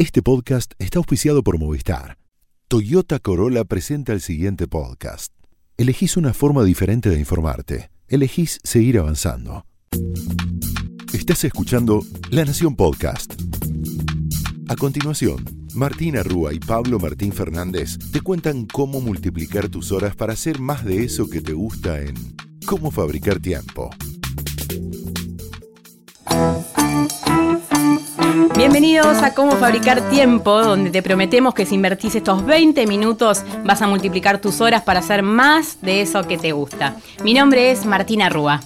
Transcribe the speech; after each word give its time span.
Este 0.00 0.22
podcast 0.22 0.72
está 0.78 0.98
auspiciado 0.98 1.42
por 1.42 1.58
Movistar. 1.58 2.16
Toyota 2.68 3.18
Corolla 3.18 3.64
presenta 3.64 4.14
el 4.14 4.22
siguiente 4.22 4.66
podcast. 4.66 5.30
Elegís 5.76 6.16
una 6.16 6.32
forma 6.32 6.64
diferente 6.64 7.10
de 7.10 7.18
informarte. 7.18 7.90
Elegís 8.08 8.60
seguir 8.64 8.98
avanzando. 8.98 9.66
Estás 11.12 11.44
escuchando 11.44 12.02
La 12.30 12.46
Nación 12.46 12.76
Podcast. 12.76 13.34
A 14.70 14.76
continuación, 14.76 15.44
Martina 15.74 16.22
Rúa 16.22 16.54
y 16.54 16.60
Pablo 16.60 16.98
Martín 16.98 17.34
Fernández 17.34 17.98
te 18.10 18.22
cuentan 18.22 18.64
cómo 18.64 19.02
multiplicar 19.02 19.68
tus 19.68 19.92
horas 19.92 20.16
para 20.16 20.32
hacer 20.32 20.60
más 20.60 20.82
de 20.82 21.04
eso 21.04 21.28
que 21.28 21.42
te 21.42 21.52
gusta 21.52 22.00
en 22.00 22.14
Cómo 22.64 22.90
fabricar 22.90 23.38
tiempo. 23.38 23.90
Bienvenidos 28.56 29.18
a 29.24 29.34
Cómo 29.34 29.56
Fabricar 29.56 30.08
Tiempo, 30.08 30.62
donde 30.62 30.90
te 30.90 31.02
prometemos 31.02 31.52
que 31.52 31.66
si 31.66 31.74
invertís 31.74 32.14
estos 32.14 32.44
20 32.46 32.86
minutos 32.86 33.42
vas 33.64 33.82
a 33.82 33.88
multiplicar 33.88 34.40
tus 34.40 34.60
horas 34.60 34.82
para 34.82 35.00
hacer 35.00 35.22
más 35.24 35.78
de 35.82 36.00
eso 36.02 36.22
que 36.28 36.38
te 36.38 36.52
gusta. 36.52 36.94
Mi 37.24 37.34
nombre 37.34 37.72
es 37.72 37.84
Martina 37.86 38.28
Rúa. 38.28 38.60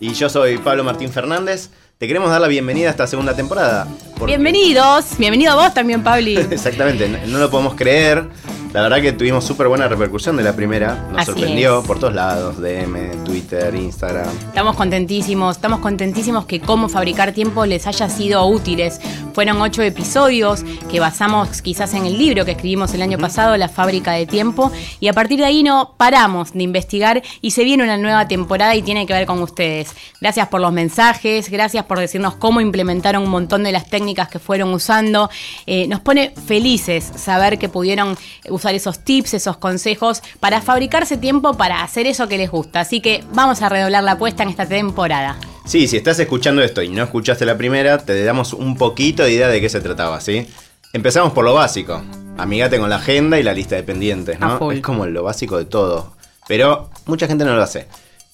Y 0.00 0.14
yo 0.14 0.30
soy 0.30 0.56
Pablo 0.58 0.82
Martín 0.82 1.10
Fernández. 1.10 1.68
Te 1.98 2.06
queremos 2.08 2.30
dar 2.30 2.40
la 2.40 2.48
bienvenida 2.48 2.88
a 2.88 2.90
esta 2.92 3.06
segunda 3.06 3.36
temporada. 3.36 3.86
porque- 4.18 4.32
Bienvenidos, 4.38 5.04
bienvenido 5.18 5.52
a 5.52 5.56
vos 5.56 5.74
también, 5.74 6.02
Pabli. 6.02 6.36
Exactamente, 6.50 7.06
no- 7.08 7.18
no 7.26 7.38
lo 7.38 7.50
podemos 7.50 7.74
creer. 7.74 8.24
La 8.72 8.80
verdad 8.80 9.02
que 9.02 9.12
tuvimos 9.12 9.44
súper 9.44 9.68
buena 9.68 9.86
repercusión 9.86 10.34
de 10.38 10.42
la 10.42 10.56
primera. 10.56 10.94
Nos 11.10 11.18
Así 11.18 11.26
sorprendió 11.26 11.80
es. 11.80 11.86
por 11.86 11.98
todos 11.98 12.14
lados, 12.14 12.58
DM, 12.58 13.22
Twitter, 13.22 13.74
Instagram. 13.74 14.30
Estamos 14.46 14.76
contentísimos, 14.76 15.56
estamos 15.56 15.80
contentísimos 15.80 16.46
que 16.46 16.58
cómo 16.58 16.88
fabricar 16.88 17.32
tiempo 17.32 17.66
les 17.66 17.86
haya 17.86 18.08
sido 18.08 18.46
útiles. 18.46 18.98
Fueron 19.34 19.60
ocho 19.60 19.82
episodios 19.82 20.64
que 20.90 21.00
basamos 21.00 21.60
quizás 21.60 21.92
en 21.92 22.06
el 22.06 22.16
libro 22.16 22.46
que 22.46 22.52
escribimos 22.52 22.94
el 22.94 23.02
año 23.02 23.18
pasado, 23.18 23.58
La 23.58 23.68
fábrica 23.68 24.12
de 24.12 24.24
tiempo, 24.24 24.72
y 25.00 25.08
a 25.08 25.12
partir 25.12 25.38
de 25.38 25.44
ahí 25.44 25.62
no 25.62 25.92
paramos 25.98 26.54
de 26.54 26.62
investigar 26.62 27.22
y 27.42 27.50
se 27.50 27.64
viene 27.64 27.84
una 27.84 27.98
nueva 27.98 28.26
temporada 28.26 28.74
y 28.74 28.80
tiene 28.80 29.06
que 29.06 29.12
ver 29.12 29.26
con 29.26 29.42
ustedes. 29.42 29.94
Gracias 30.18 30.48
por 30.48 30.62
los 30.62 30.72
mensajes, 30.72 31.50
gracias 31.50 31.84
por 31.84 31.98
decirnos 31.98 32.36
cómo 32.36 32.62
implementaron 32.62 33.22
un 33.22 33.30
montón 33.30 33.64
de 33.64 33.72
las 33.72 33.90
técnicas 33.90 34.28
que 34.28 34.38
fueron 34.38 34.72
usando. 34.72 35.28
Eh, 35.66 35.86
nos 35.88 36.00
pone 36.00 36.32
felices 36.46 37.12
saber 37.16 37.58
que 37.58 37.68
pudieron 37.68 38.16
usar 38.48 38.61
esos 38.70 39.00
tips, 39.00 39.34
esos 39.34 39.56
consejos 39.56 40.22
para 40.40 40.60
fabricarse 40.60 41.16
tiempo 41.16 41.54
para 41.54 41.82
hacer 41.82 42.06
eso 42.06 42.28
que 42.28 42.38
les 42.38 42.50
gusta. 42.50 42.80
Así 42.80 43.00
que 43.00 43.24
vamos 43.32 43.62
a 43.62 43.68
redoblar 43.68 44.04
la 44.04 44.12
apuesta 44.12 44.44
en 44.44 44.50
esta 44.50 44.66
temporada. 44.66 45.36
Sí, 45.64 45.88
si 45.88 45.96
estás 45.96 46.18
escuchando 46.18 46.62
esto 46.62 46.82
y 46.82 46.88
no 46.88 47.02
escuchaste 47.02 47.44
la 47.44 47.56
primera, 47.56 47.98
te 47.98 48.24
damos 48.24 48.52
un 48.52 48.76
poquito 48.76 49.22
de 49.24 49.32
idea 49.32 49.48
de 49.48 49.60
qué 49.60 49.68
se 49.68 49.80
trataba, 49.80 50.20
¿sí? 50.20 50.46
Empezamos 50.92 51.32
por 51.32 51.44
lo 51.44 51.54
básico. 51.54 52.02
Amigate 52.36 52.78
con 52.78 52.90
la 52.90 52.96
agenda 52.96 53.38
y 53.38 53.42
la 53.42 53.52
lista 53.52 53.76
de 53.76 53.82
pendientes, 53.82 54.40
¿no? 54.40 54.72
Es 54.72 54.80
como 54.80 55.06
lo 55.06 55.22
básico 55.22 55.58
de 55.58 55.64
todo. 55.64 56.12
Pero 56.48 56.90
mucha 57.06 57.26
gente 57.26 57.44
no 57.44 57.54
lo 57.54 57.62
hace. 57.62 57.86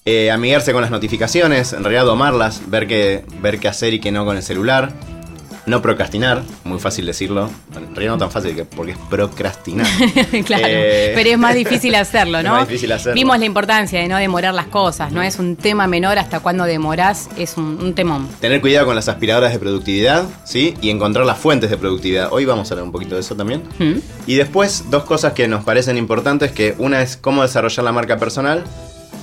Eh, 0.05 0.31
amigarse 0.31 0.73
con 0.73 0.81
las 0.81 0.91
notificaciones, 0.91 1.73
en 1.73 1.83
realidad 1.83 2.05
domarlas, 2.05 2.61
ver 2.67 2.87
qué, 2.87 3.23
ver 3.41 3.59
qué 3.59 3.67
hacer 3.67 3.93
y 3.93 3.99
qué 3.99 4.11
no 4.11 4.25
con 4.25 4.37
el 4.37 4.43
celular. 4.43 4.91
No 5.69 5.83
procrastinar, 5.83 6.41
muy 6.63 6.79
fácil 6.79 7.05
decirlo. 7.05 7.47
En 7.75 7.95
realidad 7.95 8.13
no 8.13 8.17
tan 8.17 8.31
fácil 8.31 8.55
que- 8.55 8.65
porque 8.65 8.93
es 8.93 8.97
procrastinar. 9.09 9.85
claro, 10.45 10.63
Eh, 10.67 11.11
pero 11.13 11.29
es 11.29 11.37
más 11.37 11.53
difícil 11.53 11.93
hacerlo, 11.93 12.37
es 12.39 12.43
¿no? 12.43 12.51
más 12.53 12.67
difícil 12.67 12.91
hacerlo. 12.91 13.13
Vimos 13.13 13.37
la 13.37 13.45
importancia 13.45 13.99
de 14.01 14.07
no 14.07 14.17
demorar 14.17 14.55
las 14.55 14.65
cosas, 14.65 15.11
no 15.11 15.21
es 15.21 15.37
un 15.37 15.55
tema 15.55 15.85
menor 15.85 16.17
hasta 16.17 16.39
cuando 16.39 16.63
demorás, 16.63 17.29
es 17.37 17.55
un, 17.55 17.77
un 17.81 17.93
temón. 17.93 18.27
Tener 18.39 18.61
cuidado 18.61 18.87
con 18.87 18.95
las 18.95 19.07
aspiradoras 19.09 19.53
de 19.53 19.59
productividad, 19.59 20.23
¿sí? 20.43 20.73
Y 20.81 20.89
encontrar 20.89 21.25
las 21.27 21.37
fuentes 21.37 21.69
de 21.69 21.77
productividad. 21.77 22.29
Hoy 22.31 22.45
vamos 22.45 22.71
a 22.71 22.73
hablar 22.73 22.85
un 22.85 22.91
poquito 22.91 23.13
de 23.13 23.21
eso 23.21 23.35
también. 23.35 23.61
¿Mm? 23.77 23.99
Y 24.25 24.35
después, 24.37 24.85
dos 24.89 25.03
cosas 25.03 25.33
que 25.33 25.47
nos 25.47 25.63
parecen 25.63 25.97
importantes, 25.97 26.51
que 26.51 26.73
una 26.79 27.03
es 27.03 27.15
cómo 27.15 27.43
desarrollar 27.43 27.85
la 27.85 27.91
marca 27.91 28.17
personal 28.17 28.63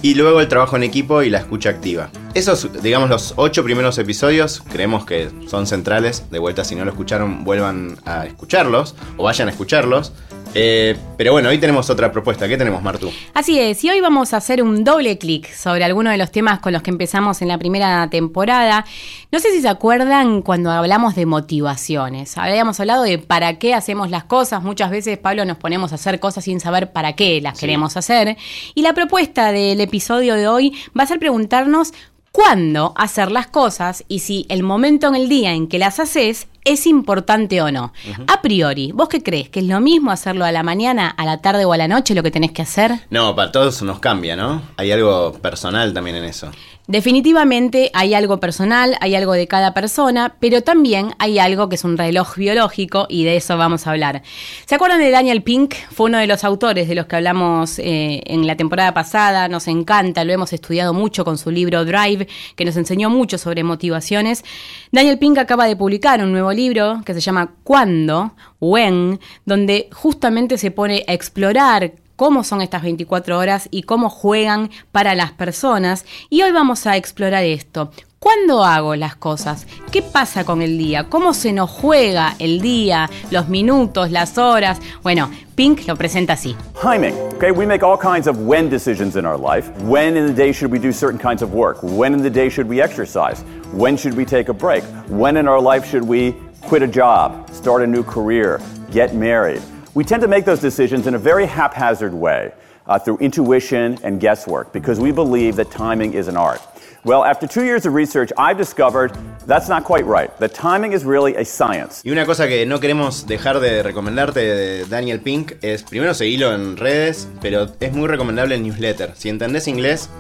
y 0.02 0.14
luego 0.14 0.40
el 0.40 0.48
trabajo 0.48 0.76
en 0.76 0.82
equipo 0.82 1.22
y 1.22 1.30
la 1.30 1.38
escucha 1.38 1.70
activa. 1.70 2.10
Esos, 2.34 2.82
digamos, 2.82 3.08
los 3.08 3.34
ocho 3.36 3.64
primeros 3.64 3.98
episodios 3.98 4.62
creemos 4.70 5.06
que 5.06 5.30
son 5.48 5.66
centrales. 5.66 6.30
De 6.30 6.38
vuelta, 6.38 6.64
si 6.64 6.74
no 6.74 6.84
lo 6.84 6.90
escucharon, 6.90 7.44
vuelvan 7.44 7.96
a 8.04 8.26
escucharlos 8.26 8.94
o 9.16 9.24
vayan 9.24 9.48
a 9.48 9.52
escucharlos. 9.52 10.12
Eh, 10.58 10.96
pero 11.18 11.32
bueno, 11.32 11.50
hoy 11.50 11.58
tenemos 11.58 11.90
otra 11.90 12.10
propuesta. 12.10 12.48
¿Qué 12.48 12.56
tenemos, 12.56 12.82
Martu? 12.82 13.10
Así 13.34 13.58
es, 13.58 13.84
y 13.84 13.90
hoy 13.90 14.00
vamos 14.00 14.32
a 14.32 14.38
hacer 14.38 14.62
un 14.62 14.84
doble 14.84 15.18
clic 15.18 15.52
sobre 15.52 15.84
algunos 15.84 16.12
de 16.12 16.16
los 16.16 16.30
temas 16.32 16.60
con 16.60 16.72
los 16.72 16.80
que 16.80 16.88
empezamos 16.90 17.42
en 17.42 17.48
la 17.48 17.58
primera 17.58 18.08
temporada. 18.08 18.86
No 19.30 19.38
sé 19.38 19.50
si 19.52 19.60
se 19.60 19.68
acuerdan 19.68 20.40
cuando 20.40 20.70
hablamos 20.70 21.14
de 21.14 21.26
motivaciones. 21.26 22.38
Habíamos 22.38 22.80
hablado 22.80 23.02
de 23.02 23.18
para 23.18 23.58
qué 23.58 23.74
hacemos 23.74 24.08
las 24.08 24.24
cosas. 24.24 24.62
Muchas 24.62 24.90
veces, 24.90 25.18
Pablo, 25.18 25.44
nos 25.44 25.58
ponemos 25.58 25.92
a 25.92 25.96
hacer 25.96 26.20
cosas 26.20 26.44
sin 26.44 26.58
saber 26.58 26.90
para 26.90 27.12
qué 27.12 27.42
las 27.42 27.58
Sí. 27.58 27.66
queremos 27.66 27.98
hacer. 27.98 28.38
Y 28.74 28.80
la 28.80 28.94
propuesta 28.94 29.52
del 29.52 29.78
episodio 29.82 30.36
de 30.36 30.48
hoy 30.48 30.72
va 30.98 31.02
a 31.02 31.06
ser 31.06 31.18
preguntarnos 31.18 31.92
cuándo 32.32 32.94
hacer 32.96 33.30
las 33.30 33.46
cosas 33.46 34.04
y 34.08 34.20
si 34.20 34.46
el 34.48 34.62
momento 34.62 35.06
en 35.08 35.16
el 35.16 35.28
día 35.28 35.52
en 35.52 35.68
que 35.68 35.78
las 35.78 36.00
haces 36.00 36.48
es 36.66 36.86
importante 36.86 37.62
o 37.62 37.70
no. 37.70 37.92
A 38.26 38.42
priori, 38.42 38.92
¿vos 38.92 39.08
qué 39.08 39.22
crees? 39.22 39.48
¿Que 39.48 39.60
es 39.60 39.66
lo 39.66 39.80
mismo 39.80 40.10
hacerlo 40.10 40.44
a 40.44 40.52
la 40.52 40.62
mañana, 40.62 41.08
a 41.08 41.24
la 41.24 41.40
tarde 41.40 41.64
o 41.64 41.72
a 41.72 41.76
la 41.76 41.88
noche 41.88 42.14
lo 42.14 42.22
que 42.22 42.30
tenés 42.30 42.52
que 42.52 42.62
hacer? 42.62 42.92
No, 43.08 43.34
para 43.34 43.52
todos 43.52 43.80
nos 43.82 44.00
cambia, 44.00 44.36
¿no? 44.36 44.62
Hay 44.76 44.90
algo 44.90 45.32
personal 45.34 45.94
también 45.94 46.16
en 46.16 46.24
eso. 46.24 46.50
Definitivamente 46.88 47.90
hay 47.94 48.14
algo 48.14 48.38
personal, 48.38 48.96
hay 49.00 49.16
algo 49.16 49.32
de 49.32 49.48
cada 49.48 49.74
persona, 49.74 50.36
pero 50.38 50.62
también 50.62 51.14
hay 51.18 51.40
algo 51.40 51.68
que 51.68 51.74
es 51.74 51.82
un 51.82 51.98
reloj 51.98 52.36
biológico 52.36 53.06
y 53.08 53.24
de 53.24 53.36
eso 53.36 53.56
vamos 53.56 53.86
a 53.86 53.90
hablar. 53.90 54.22
¿Se 54.66 54.76
acuerdan 54.76 55.00
de 55.00 55.10
Daniel 55.10 55.42
Pink? 55.42 55.74
Fue 55.90 56.06
uno 56.06 56.18
de 56.18 56.28
los 56.28 56.44
autores 56.44 56.86
de 56.86 56.94
los 56.94 57.06
que 57.06 57.16
hablamos 57.16 57.80
eh, 57.80 58.22
en 58.26 58.46
la 58.46 58.56
temporada 58.56 58.94
pasada, 58.94 59.48
nos 59.48 59.66
encanta, 59.66 60.24
lo 60.24 60.32
hemos 60.32 60.52
estudiado 60.52 60.94
mucho 60.94 61.24
con 61.24 61.38
su 61.38 61.50
libro 61.50 61.84
Drive, 61.84 62.28
que 62.54 62.64
nos 62.64 62.76
enseñó 62.76 63.10
mucho 63.10 63.36
sobre 63.36 63.64
motivaciones. 63.64 64.44
Daniel 64.92 65.18
Pink 65.18 65.38
acaba 65.38 65.66
de 65.66 65.74
publicar 65.74 66.22
un 66.22 66.30
nuevo 66.30 66.52
libro 66.52 67.00
que 67.04 67.14
se 67.14 67.20
llama 67.20 67.52
¿Cuándo? 67.64 68.36
When, 68.60 69.18
donde 69.44 69.88
justamente 69.92 70.56
se 70.56 70.70
pone 70.70 71.04
a 71.08 71.14
explorar 71.14 71.92
cómo 72.16 72.42
son 72.42 72.62
estas 72.62 72.82
24 72.82 73.38
horas 73.38 73.68
y 73.70 73.82
cómo 73.82 74.10
juegan 74.10 74.70
para 74.90 75.14
las 75.14 75.32
personas. 75.32 76.04
Y 76.30 76.42
hoy 76.42 76.52
vamos 76.52 76.86
a 76.86 76.96
explorar 76.96 77.44
esto. 77.44 77.90
¿Cuándo 78.18 78.64
hago 78.64 78.96
las 78.96 79.14
cosas? 79.14 79.66
¿Qué 79.92 80.02
pasa 80.02 80.44
con 80.44 80.60
el 80.60 80.78
día? 80.78 81.04
¿Cómo 81.04 81.32
se 81.32 81.52
nos 81.52 81.70
juega 81.70 82.34
el 82.38 82.60
día, 82.60 83.08
los 83.30 83.48
minutos, 83.48 84.10
las 84.10 84.36
horas? 84.36 84.80
Bueno, 85.02 85.30
Pink 85.54 85.86
lo 85.86 85.94
presenta 85.96 86.32
así. 86.32 86.56
Timing. 86.80 87.14
Okay, 87.36 87.52
we 87.52 87.66
make 87.66 87.84
all 87.84 87.96
kinds 87.96 88.26
of 88.26 88.38
when 88.40 88.68
decisions 88.68 89.16
in 89.16 89.24
our 89.26 89.38
life. 89.38 89.70
When 89.82 90.16
in 90.16 90.26
the 90.26 90.32
day 90.32 90.52
should 90.52 90.72
we 90.72 90.78
do 90.80 90.90
certain 90.92 91.20
kinds 91.20 91.42
of 91.42 91.52
work? 91.52 91.78
When 91.82 92.14
in 92.14 92.22
the 92.22 92.30
day 92.30 92.48
should 92.48 92.68
we 92.68 92.80
exercise? 92.80 93.44
When 93.72 93.96
should 93.96 94.16
we 94.16 94.24
take 94.24 94.48
a 94.48 94.54
break? 94.54 94.82
When 95.08 95.36
in 95.36 95.46
our 95.46 95.60
life 95.60 95.84
should 95.88 96.02
we 96.02 96.34
quit 96.62 96.82
a 96.82 96.88
job, 96.88 97.48
start 97.52 97.82
a 97.82 97.86
new 97.86 98.02
career, 98.02 98.60
get 98.90 99.14
married? 99.14 99.62
We 99.96 100.04
tend 100.04 100.20
to 100.24 100.28
make 100.28 100.44
those 100.44 100.60
decisions 100.60 101.06
in 101.06 101.14
a 101.14 101.18
very 101.18 101.46
haphazard 101.46 102.12
way 102.12 102.52
uh, 102.86 102.98
through 102.98 103.16
intuition 103.16 103.98
and 104.02 104.20
guesswork 104.20 104.70
because 104.70 105.00
we 105.00 105.10
believe 105.10 105.56
that 105.56 105.70
timing 105.70 106.12
is 106.12 106.28
an 106.28 106.36
art. 106.36 106.60
Well, 107.02 107.24
after 107.24 107.46
two 107.46 107.64
years 107.64 107.86
of 107.86 107.94
research, 107.94 108.30
I've 108.36 108.58
discovered 108.58 109.16
that's 109.46 109.70
not 109.70 109.84
quite 109.84 110.04
right. 110.04 110.28
That 110.38 110.52
timing 110.52 110.92
is 110.92 111.06
really 111.06 111.34
a 111.36 111.46
science. 111.46 112.02
Y 112.04 112.10
una 112.10 112.26
cosa 112.26 112.46
que 112.46 112.66
no 112.66 112.78
queremos 112.78 113.26
dejar 113.26 113.58
de 113.58 113.82
recomendarte 113.82 114.40
de 114.40 114.84
Daniel 114.84 115.20
Pink 115.20 115.52
es 115.62 115.82
primero 115.82 116.12
seguirlo 116.12 116.52
en 116.52 116.76
redes, 116.76 117.26
pero 117.40 117.66
es 117.80 117.92
muy 117.94 118.06
recomendable 118.06 118.56
el 118.56 118.64
newsletter. 118.64 119.14
Si 119.16 119.30
entendés 119.30 119.66
inglés, 119.66 120.10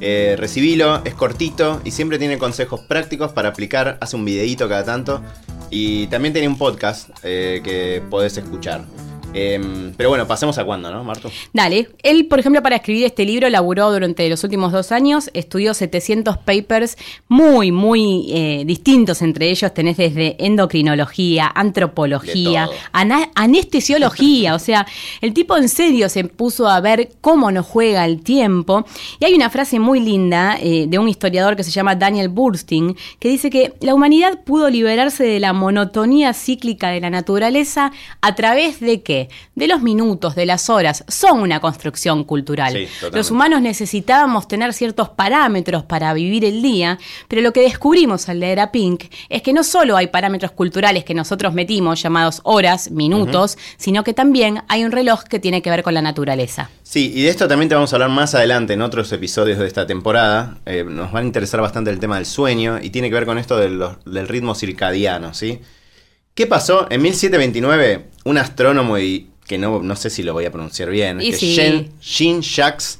eh, 0.00 0.36
recibilo, 0.38 1.04
es 1.04 1.12
cortito 1.12 1.82
y 1.84 1.90
siempre 1.90 2.18
tiene 2.18 2.38
consejos 2.38 2.80
prácticos 2.80 3.32
para 3.32 3.50
aplicar. 3.50 3.98
Hace 4.00 4.16
un 4.16 4.24
videíto 4.24 4.66
cada 4.66 4.84
tanto 4.84 5.20
y 5.68 6.06
también 6.06 6.32
tiene 6.32 6.48
un 6.48 6.56
podcast 6.56 7.10
eh, 7.22 7.60
que 7.62 8.02
podés 8.08 8.38
escuchar. 8.38 8.86
Em, 9.38 9.92
pero 9.94 10.08
bueno, 10.08 10.26
pasemos 10.26 10.56
a 10.56 10.64
cuándo, 10.64 10.90
¿no, 10.90 11.04
Marto? 11.04 11.30
Dale, 11.52 11.90
él, 12.02 12.24
por 12.24 12.40
ejemplo, 12.40 12.62
para 12.62 12.76
escribir 12.76 13.04
este 13.04 13.26
libro 13.26 13.50
laburó 13.50 13.92
durante 13.92 14.26
los 14.30 14.42
últimos 14.44 14.72
dos 14.72 14.92
años, 14.92 15.28
estudió 15.34 15.74
700 15.74 16.38
papers 16.38 16.96
muy, 17.28 17.70
muy 17.70 18.28
eh, 18.32 18.62
distintos 18.64 19.20
entre 19.20 19.50
ellos. 19.50 19.74
Tenés 19.74 19.98
desde 19.98 20.42
endocrinología, 20.42 21.52
antropología, 21.54 22.70
anestesiología. 22.92 24.54
o 24.54 24.58
sea, 24.58 24.86
el 25.20 25.34
tipo 25.34 25.54
en 25.58 25.68
serio 25.68 26.08
se 26.08 26.24
puso 26.24 26.66
a 26.66 26.80
ver 26.80 27.10
cómo 27.20 27.50
nos 27.50 27.66
juega 27.66 28.06
el 28.06 28.22
tiempo. 28.22 28.86
Y 29.20 29.26
hay 29.26 29.34
una 29.34 29.50
frase 29.50 29.78
muy 29.78 30.00
linda 30.00 30.56
eh, 30.58 30.86
de 30.88 30.98
un 30.98 31.10
historiador 31.10 31.56
que 31.56 31.64
se 31.64 31.70
llama 31.70 31.94
Daniel 31.94 32.30
Burstyn, 32.30 32.96
que 33.18 33.28
dice 33.28 33.50
que 33.50 33.74
la 33.80 33.92
humanidad 33.92 34.40
pudo 34.44 34.70
liberarse 34.70 35.24
de 35.24 35.40
la 35.40 35.52
monotonía 35.52 36.32
cíclica 36.32 36.88
de 36.88 37.02
la 37.02 37.10
naturaleza 37.10 37.92
a 38.22 38.34
través 38.34 38.80
de 38.80 39.02
qué? 39.02 39.25
De 39.54 39.66
los 39.68 39.82
minutos, 39.82 40.34
de 40.34 40.46
las 40.46 40.68
horas, 40.70 41.04
son 41.08 41.40
una 41.40 41.60
construcción 41.60 42.24
cultural. 42.24 42.72
Sí, 42.72 42.88
los 43.12 43.30
humanos 43.30 43.60
necesitábamos 43.60 44.48
tener 44.48 44.72
ciertos 44.72 45.08
parámetros 45.10 45.84
para 45.84 46.12
vivir 46.14 46.44
el 46.44 46.62
día, 46.62 46.98
pero 47.28 47.42
lo 47.42 47.52
que 47.52 47.60
descubrimos 47.62 48.28
al 48.28 48.40
leer 48.40 48.60
a 48.60 48.72
Pink 48.72 49.04
es 49.28 49.42
que 49.42 49.52
no 49.52 49.64
solo 49.64 49.96
hay 49.96 50.08
parámetros 50.08 50.52
culturales 50.52 51.04
que 51.04 51.14
nosotros 51.14 51.54
metimos, 51.54 52.02
llamados 52.02 52.40
horas, 52.44 52.90
minutos, 52.90 53.56
sino 53.76 54.04
que 54.04 54.12
también 54.14 54.62
hay 54.68 54.84
un 54.84 54.92
reloj 54.92 55.24
que 55.24 55.38
tiene 55.38 55.62
que 55.62 55.70
ver 55.70 55.82
con 55.82 55.94
la 55.94 56.02
naturaleza. 56.02 56.70
Sí, 56.82 57.12
y 57.14 57.22
de 57.22 57.28
esto 57.30 57.48
también 57.48 57.68
te 57.68 57.74
vamos 57.74 57.92
a 57.92 57.96
hablar 57.96 58.10
más 58.10 58.34
adelante 58.34 58.72
en 58.74 58.82
otros 58.82 59.10
episodios 59.12 59.58
de 59.58 59.66
esta 59.66 59.86
temporada. 59.86 60.58
Eh, 60.66 60.84
nos 60.88 61.14
va 61.14 61.20
a 61.20 61.22
interesar 61.22 61.60
bastante 61.60 61.90
el 61.90 61.98
tema 61.98 62.16
del 62.16 62.26
sueño 62.26 62.78
y 62.82 62.90
tiene 62.90 63.08
que 63.08 63.14
ver 63.14 63.26
con 63.26 63.38
esto 63.38 63.56
de 63.56 63.70
los- 63.70 63.96
del 64.04 64.28
ritmo 64.28 64.54
circadiano, 64.54 65.34
¿sí? 65.34 65.60
¿Qué 66.36 66.46
pasó? 66.46 66.86
En 66.90 67.02
1729, 67.02 68.04
un 68.24 68.38
astrónomo 68.38 68.96
y 68.98 69.30
que 69.48 69.58
no, 69.58 69.82
no 69.82 69.96
sé 69.96 70.10
si 70.10 70.22
lo 70.22 70.32
voy 70.34 70.44
a 70.44 70.52
pronunciar 70.52 70.90
bien, 70.90 71.20
Y 71.20 71.30
que 71.32 71.36
sí. 71.36 71.54
Jean- 71.56 71.88
Jean-Jacques 72.00 72.98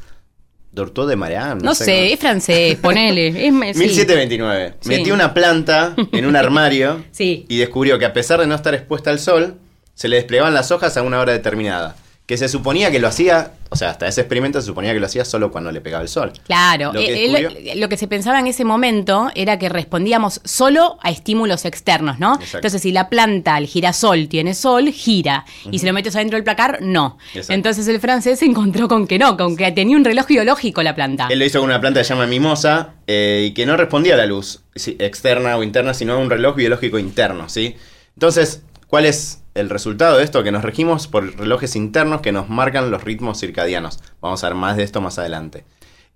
Dortot 0.73 1.09
de 1.09 1.17
Marianne. 1.17 1.61
No, 1.63 1.75
sé, 1.75 2.13
es 2.13 2.19
francés, 2.19 2.77
ponele. 2.77 3.29
es 3.47 3.53
me- 3.53 3.73
sí. 3.75 3.81
1729. 3.81 4.75
Sí. 4.81 4.89
Metió 4.89 5.15
una 5.15 5.33
planta 5.35 5.95
en 6.13 6.27
un 6.27 6.35
armario 6.37 7.05
Sí. 7.13 7.45
y 7.49 7.59
descubrió 7.59 7.99
que 7.99 8.05
a 8.07 8.13
pesar 8.13 8.41
de 8.41 8.47
no 8.47 8.55
estar 8.55 8.75
expuesta 8.75 9.11
al 9.11 9.19
sol, 9.19 9.57
se 9.95 10.09
le 10.09 10.17
desplegaban 10.17 10.53
las 10.55 10.71
hojas 10.73 10.97
a 10.97 11.03
una 11.03 11.21
hora 11.21 11.33
determinada. 11.33 11.95
Que 12.27 12.37
se 12.37 12.49
suponía 12.49 12.91
que 12.91 12.99
lo 13.01 13.09
hacía, 13.09 13.53
o 13.71 13.77
sea, 13.77 13.91
hasta 13.91 14.07
ese 14.07 14.21
experimento 14.21 14.61
se 14.61 14.67
suponía 14.67 14.93
que 14.93 15.01
lo 15.01 15.07
hacía 15.07 15.25
solo 15.25 15.51
cuando 15.51 15.73
le 15.73 15.81
pegaba 15.81 16.03
el 16.03 16.09
sol. 16.09 16.33
Claro, 16.45 16.93
Lo 16.93 17.01
que 17.01 17.07
eh, 17.13 17.25
él- 17.27 17.33
descubrió- 17.33 17.75
lo 17.77 17.89
que 17.89 17.97
se 17.97 18.07
pensaba 18.09 18.39
en 18.39 18.47
ese 18.47 18.65
momento 18.65 19.31
era 19.35 19.59
que 19.59 19.69
respondíamos 19.69 20.41
solo 20.45 20.99
a 21.03 21.11
estímulos 21.11 21.65
externos, 21.65 22.19
¿no? 22.19 22.35
Exacto. 22.35 22.59
Entonces, 22.59 22.83
si 22.83 22.93
la 22.93 23.09
planta, 23.09 23.59
el 23.59 23.67
girasol, 23.67 24.29
tiene 24.29 24.55
sol, 24.55 24.91
gira. 24.91 25.45
Y 25.71 25.79
si 25.81 25.87
lo 25.87 25.93
metes 25.93 26.15
adentro 26.17 26.37
del 26.37 26.45
placar, 26.45 26.79
no. 26.83 27.19
Exacto. 27.35 27.53
Entonces 27.53 27.89
el 27.89 28.01
francés 28.01 28.39
se 28.39 28.45
encontró 28.47 28.89
con 28.89 29.07
que 29.07 29.19
no, 29.19 29.37
con 29.37 29.57
que 29.57 29.71
tenía 29.73 29.97
un 29.97 30.05
reloj 30.05 30.27
biológico 30.27 30.83
la 30.83 30.95
planta. 30.95 31.27
Él 31.31 31.39
lo 31.39 31.45
hizo 31.45 31.59
con 31.61 31.69
una 31.69 31.81
planta 31.81 32.01
que 32.01 32.05
se 32.05 32.15
llama 32.15 32.27
mimosa 32.27 32.95
eh, 33.07 33.47
y 33.49 33.55
que 33.55 33.67
no 33.67 33.77
respondía 33.77 34.15
a 34.15 34.17
la 34.19 34.27
luz 34.27 34.61
externa 34.99 35.57
o 35.57 35.63
interna, 35.63 35.95
sino 35.95 36.15
a 36.15 36.19
un 36.19 36.31
reloj 36.31 36.55
biológico 36.57 36.99
interno, 36.99 37.49
¿sí? 37.49 37.77
Entonces, 38.15 38.63
¿cuál 38.87 39.05
es 39.05 39.43
el 39.55 39.71
resultado 39.71 40.19
de 40.19 40.25
esto? 40.25 40.43
Que 40.43 40.53
nos 40.53 40.65
regimos 40.65 41.07
por 41.07 41.37
relojes 41.37 41.77
internos 41.77 42.21
que 42.21 42.33
nos 42.33 42.49
marcan 42.49 42.91
los 42.91 43.05
ritmos 43.05 43.41
circadianos. 43.41 44.01
Vamos 44.21 44.43
a 44.43 44.49
ver 44.49 44.57
más 44.57 44.77
de 44.77 44.83
esto 44.83 45.01
más 45.01 45.19
adelante. 45.19 45.65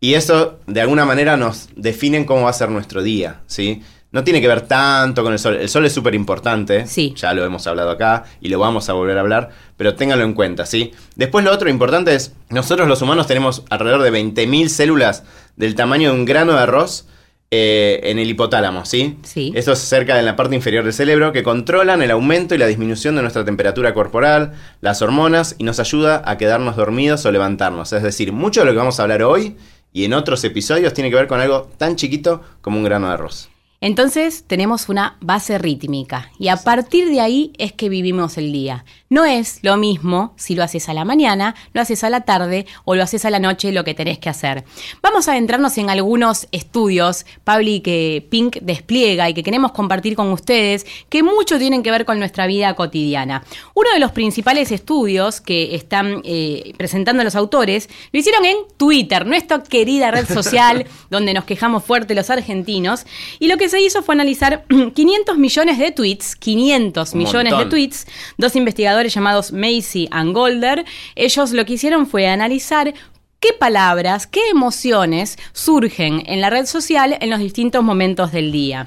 Y 0.00 0.14
eso, 0.14 0.58
de 0.66 0.80
alguna 0.80 1.04
manera, 1.04 1.36
nos 1.36 1.68
definen 1.76 2.24
cómo 2.24 2.44
va 2.44 2.50
a 2.50 2.54
ser 2.54 2.70
nuestro 2.70 3.02
día, 3.02 3.42
¿sí? 3.46 3.82
No 4.12 4.24
tiene 4.24 4.40
que 4.40 4.48
ver 4.48 4.62
tanto 4.62 5.22
con 5.22 5.32
el 5.32 5.38
sol. 5.38 5.56
El 5.56 5.68
sol 5.68 5.84
es 5.86 5.92
súper 5.92 6.14
importante. 6.14 6.86
Sí. 6.86 7.14
Ya 7.16 7.32
lo 7.32 7.44
hemos 7.44 7.66
hablado 7.66 7.90
acá 7.90 8.24
y 8.40 8.48
lo 8.48 8.58
vamos 8.58 8.88
a 8.88 8.94
volver 8.94 9.16
a 9.18 9.20
hablar, 9.20 9.50
pero 9.76 9.94
ténganlo 9.94 10.24
en 10.24 10.32
cuenta, 10.32 10.66
¿sí? 10.66 10.92
Después 11.14 11.44
lo 11.44 11.52
otro 11.52 11.68
importante 11.68 12.14
es, 12.14 12.32
nosotros 12.48 12.88
los 12.88 13.02
humanos 13.02 13.26
tenemos 13.28 13.62
alrededor 13.70 14.02
de 14.02 14.10
20.000 14.10 14.68
células 14.68 15.22
del 15.56 15.74
tamaño 15.74 16.10
de 16.10 16.18
un 16.18 16.24
grano 16.24 16.54
de 16.54 16.60
arroz 16.60 17.06
eh, 17.52 18.00
en 18.04 18.20
el 18.20 18.30
hipotálamo, 18.30 18.84
¿sí? 18.84 19.18
Sí. 19.24 19.52
Esto 19.56 19.72
es 19.72 19.80
cerca 19.80 20.14
de 20.14 20.22
la 20.22 20.36
parte 20.36 20.54
inferior 20.54 20.84
del 20.84 20.92
cerebro 20.92 21.32
que 21.32 21.42
controlan 21.42 22.00
el 22.00 22.12
aumento 22.12 22.54
y 22.54 22.58
la 22.58 22.68
disminución 22.68 23.16
de 23.16 23.22
nuestra 23.22 23.44
temperatura 23.44 23.92
corporal, 23.92 24.52
las 24.80 25.02
hormonas 25.02 25.56
y 25.58 25.64
nos 25.64 25.80
ayuda 25.80 26.22
a 26.24 26.38
quedarnos 26.38 26.76
dormidos 26.76 27.26
o 27.26 27.32
levantarnos. 27.32 27.92
Es 27.92 28.04
decir, 28.04 28.32
mucho 28.32 28.60
de 28.60 28.66
lo 28.66 28.72
que 28.72 28.78
vamos 28.78 29.00
a 29.00 29.02
hablar 29.02 29.24
hoy 29.24 29.56
y 29.92 30.04
en 30.04 30.14
otros 30.14 30.44
episodios 30.44 30.94
tiene 30.94 31.10
que 31.10 31.16
ver 31.16 31.26
con 31.26 31.40
algo 31.40 31.68
tan 31.76 31.96
chiquito 31.96 32.40
como 32.60 32.78
un 32.78 32.84
grano 32.84 33.08
de 33.08 33.14
arroz. 33.14 33.50
Entonces 33.80 34.44
tenemos 34.46 34.88
una 34.90 35.16
base 35.20 35.56
rítmica 35.56 36.30
y 36.38 36.48
a 36.48 36.56
partir 36.56 37.08
de 37.08 37.20
ahí 37.20 37.52
es 37.56 37.72
que 37.72 37.88
vivimos 37.88 38.36
el 38.36 38.52
día. 38.52 38.84
No 39.12 39.24
es 39.24 39.58
lo 39.62 39.76
mismo 39.76 40.34
si 40.36 40.54
lo 40.54 40.62
haces 40.62 40.88
a 40.88 40.94
la 40.94 41.04
mañana, 41.04 41.56
lo 41.72 41.80
haces 41.80 42.04
a 42.04 42.10
la 42.10 42.20
tarde 42.20 42.64
o 42.84 42.94
lo 42.94 43.02
haces 43.02 43.24
a 43.24 43.30
la 43.30 43.40
noche 43.40 43.72
lo 43.72 43.82
que 43.82 43.92
tenés 43.92 44.20
que 44.20 44.28
hacer. 44.28 44.62
Vamos 45.02 45.26
a 45.26 45.32
adentrarnos 45.32 45.76
en 45.78 45.90
algunos 45.90 46.46
estudios, 46.52 47.26
Pabli, 47.42 47.80
que 47.80 48.24
Pink 48.30 48.58
despliega 48.62 49.28
y 49.28 49.34
que 49.34 49.42
queremos 49.42 49.72
compartir 49.72 50.14
con 50.14 50.30
ustedes, 50.30 50.86
que 51.08 51.24
mucho 51.24 51.58
tienen 51.58 51.82
que 51.82 51.90
ver 51.90 52.04
con 52.04 52.20
nuestra 52.20 52.46
vida 52.46 52.72
cotidiana. 52.74 53.42
Uno 53.74 53.90
de 53.92 53.98
los 53.98 54.12
principales 54.12 54.70
estudios 54.70 55.40
que 55.40 55.74
están 55.74 56.22
eh, 56.22 56.72
presentando 56.78 57.24
los 57.24 57.34
autores 57.34 57.90
lo 58.12 58.20
hicieron 58.20 58.44
en 58.44 58.58
Twitter, 58.76 59.26
nuestra 59.26 59.60
querida 59.60 60.12
red 60.12 60.28
social 60.32 60.86
donde 61.10 61.34
nos 61.34 61.46
quejamos 61.46 61.82
fuerte 61.82 62.14
los 62.14 62.30
argentinos, 62.30 63.06
y 63.40 63.48
lo 63.48 63.56
que 63.56 63.68
se 63.68 63.80
hizo 63.80 64.04
fue 64.04 64.14
analizar 64.14 64.66
500 64.94 65.36
millones 65.36 65.78
de 65.78 65.90
tweets, 65.90 66.36
500 66.36 67.12
Un 67.12 67.18
millones 67.18 67.58
de 67.58 67.66
tweets, 67.66 68.06
dos 68.38 68.54
investigadores 68.54 68.99
llamados 69.08 69.52
Macy 69.52 70.08
and 70.10 70.34
Golder, 70.34 70.84
ellos 71.14 71.52
lo 71.52 71.64
que 71.64 71.74
hicieron 71.74 72.06
fue 72.06 72.28
analizar 72.28 72.92
qué 73.40 73.52
palabras, 73.58 74.26
qué 74.26 74.48
emociones 74.50 75.38
surgen 75.52 76.22
en 76.26 76.40
la 76.40 76.50
red 76.50 76.66
social 76.66 77.16
en 77.20 77.30
los 77.30 77.40
distintos 77.40 77.82
momentos 77.82 78.32
del 78.32 78.52
día. 78.52 78.86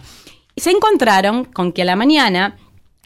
Y 0.56 0.62
se 0.62 0.72
encontraron 0.72 1.46
con 1.46 1.72
que 1.74 1.82
a 1.82 1.86
la 1.86 1.96
mañana 1.96 2.58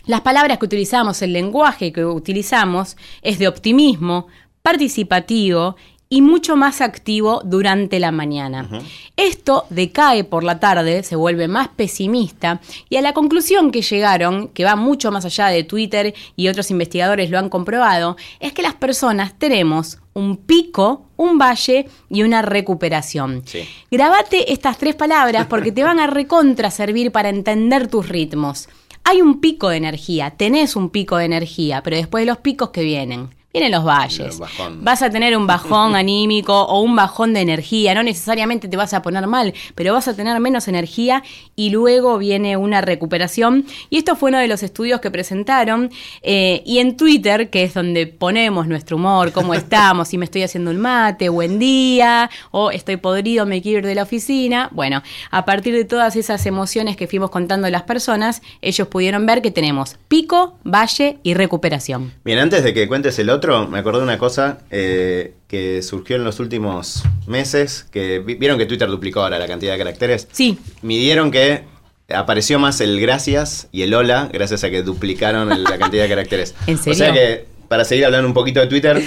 las 0.06 0.22
palabras 0.22 0.58
que 0.58 0.66
utilizamos, 0.66 1.22
el 1.22 1.34
lenguaje 1.34 1.92
que 1.92 2.06
utilizamos 2.06 2.96
es 3.22 3.40
de 3.40 3.48
optimismo, 3.48 4.28
participativo 4.62 5.76
y 6.10 6.22
mucho 6.22 6.56
más 6.56 6.82
activo 6.82 7.42
durante 7.44 8.00
la 8.00 8.12
mañana. 8.12 8.68
Esto 9.16 9.66
decae 9.70 10.24
por 10.24 10.44
la 10.44 10.60
tarde, 10.60 11.04
se 11.04 11.16
vuelve 11.16 11.48
más 11.48 11.68
pesimista 11.70 12.62
y 12.90 12.96
a 12.96 13.02
la 13.02 13.14
conclusión 13.14 13.72
que 13.72 13.82
llegaron, 13.82 14.48
que 14.50 14.64
va 14.64 14.76
mucho 14.76 15.12
más 15.12 15.26
allá 15.26 15.48
de 15.48 15.64
Twitter 15.64 16.14
y 16.36 16.48
otros 16.48 16.72
investigadores 16.72 17.30
lo 17.30 17.40
han 17.40 17.50
comprobado, 17.50 18.16
es 18.40 18.54
que 18.54 18.62
las 18.62 18.76
personas 18.76 19.34
tenemos 19.38 20.00
un 20.14 20.38
pico, 20.38 21.06
un 21.16 21.38
valle 21.38 21.88
y 22.10 22.24
una 22.24 22.42
recuperación. 22.42 23.44
Sí. 23.46 23.68
Grabate 23.92 24.52
estas 24.52 24.78
tres 24.78 24.96
palabras 24.96 25.46
porque 25.48 25.72
te 25.72 25.84
van 25.84 26.00
a 26.00 26.08
recontra 26.08 26.72
servir 26.72 27.12
para 27.12 27.30
entender 27.30 27.88
tus 27.88 28.08
ritmos. 28.10 28.68
Hay 29.04 29.22
un 29.22 29.40
pico 29.40 29.70
de 29.70 29.78
energía, 29.78 30.32
tenés 30.32 30.76
un 30.76 30.90
pico 30.90 31.18
de 31.18 31.26
energía, 31.26 31.82
pero 31.84 31.96
después 31.96 32.24
de 32.24 32.26
los 32.26 32.40
picos 32.40 32.72
que 32.72 32.84
vienen, 32.84 33.30
vienen 33.54 33.72
los 33.72 33.84
valles. 33.84 34.40
Vas 34.82 35.02
a 35.02 35.10
tener 35.10 35.36
un 35.36 35.48
bajón 35.48 35.96
anímico 35.96 36.64
o 36.66 36.82
un 36.82 36.96
bajón 36.96 37.34
de 37.34 37.42
energía, 37.42 37.96
no 37.96 38.04
necesariamente 38.04 38.68
te 38.68 38.78
vas 38.78 38.94
a 38.94 39.02
poner 39.02 39.26
mal, 39.28 39.54
pero 39.74 39.94
vas 39.94 40.08
a 40.08 40.16
tener 40.16 40.40
menos 40.40 40.68
energía 40.68 41.24
y 41.56 41.70
luego 41.70 42.18
viene 42.18 42.58
una 42.58 42.82
recuperación. 42.82 43.66
Y 43.90 43.98
esto 43.98 44.16
fue 44.16 44.30
uno 44.30 44.40
de 44.40 44.48
los 44.48 44.64
estudios 44.64 45.02
que 45.02 45.12
presentaron. 45.12 45.90
eh, 46.22 46.62
y 46.66 46.80
en 46.80 46.98
Twitter, 46.98 47.50
que 47.50 47.64
es 47.64 47.74
donde 47.74 48.06
ponemos 48.08 48.68
nuestro 48.68 48.98
humor, 48.98 49.32
cómo 49.32 49.54
estamos, 49.54 50.10
si 50.10 50.18
me 50.18 50.26
estoy 50.26 50.44
haciendo 50.44 50.72
un 50.72 50.78
mate, 50.78 51.30
buen 51.30 51.58
día, 51.58 52.30
o 52.52 52.72
estoy 52.72 52.98
podrido, 52.98 53.46
me 53.46 53.62
quiero 53.62 53.80
ir 53.80 53.86
de 53.86 53.96
la 53.96 54.04
oficina. 54.04 54.70
Bueno, 54.72 55.02
a 55.32 55.46
partir 55.46 55.74
de 55.74 55.86
todas 55.86 56.16
esas 56.16 56.46
emociones 56.46 56.96
que 56.96 57.08
fuimos 57.08 57.32
contando 57.32 57.70
las 57.70 57.84
personas, 57.84 58.42
ellos 58.62 58.88
pudieron 58.88 59.26
ver 59.26 59.42
que 59.42 59.52
tenemos 59.52 59.98
pico, 60.08 60.58
valle 60.64 61.18
y 61.24 61.34
recuperación. 61.34 62.14
Bien, 62.24 62.40
antes 62.40 62.64
de 62.64 62.74
que 62.74 62.88
cuentes 62.88 63.18
el 63.20 63.30
otro, 63.30 63.37
me 63.70 63.80
acordé 63.80 64.00
de 64.00 64.04
una 64.04 64.18
cosa 64.18 64.60
eh, 64.72 65.34
que 65.48 65.82
surgió 65.82 66.16
en 66.16 66.24
los 66.24 66.40
últimos 66.40 67.04
meses, 67.28 67.86
que 67.92 68.20
vi- 68.20 68.36
vieron 68.36 68.58
que 68.58 68.66
Twitter 68.66 68.88
duplicó 68.90 69.22
ahora 69.22 69.40
la 69.40 69.48
cantidad 69.48 69.72
de 69.74 69.78
caracteres. 69.78 70.28
Sí, 70.32 70.58
Midieron 70.82 71.32
que 71.32 71.64
apareció 72.10 72.58
más 72.60 72.80
el 72.82 73.00
gracias 73.02 73.68
y 73.72 73.82
el 73.84 73.94
hola 73.94 74.30
gracias 74.32 74.64
a 74.64 74.70
que 74.70 74.82
duplicaron 74.82 75.52
el- 75.52 75.64
la 75.64 75.78
cantidad 75.78 76.04
de 76.04 76.10
caracteres. 76.10 76.56
¿En 76.68 76.76
O 76.76 76.78
sea 76.78 76.94
serio? 76.94 77.14
que, 77.14 77.46
para 77.68 77.84
seguir 77.86 78.06
hablando 78.06 78.28
un 78.28 78.34
poquito 78.34 78.60
de 78.60 78.68
Twitter, 78.68 79.02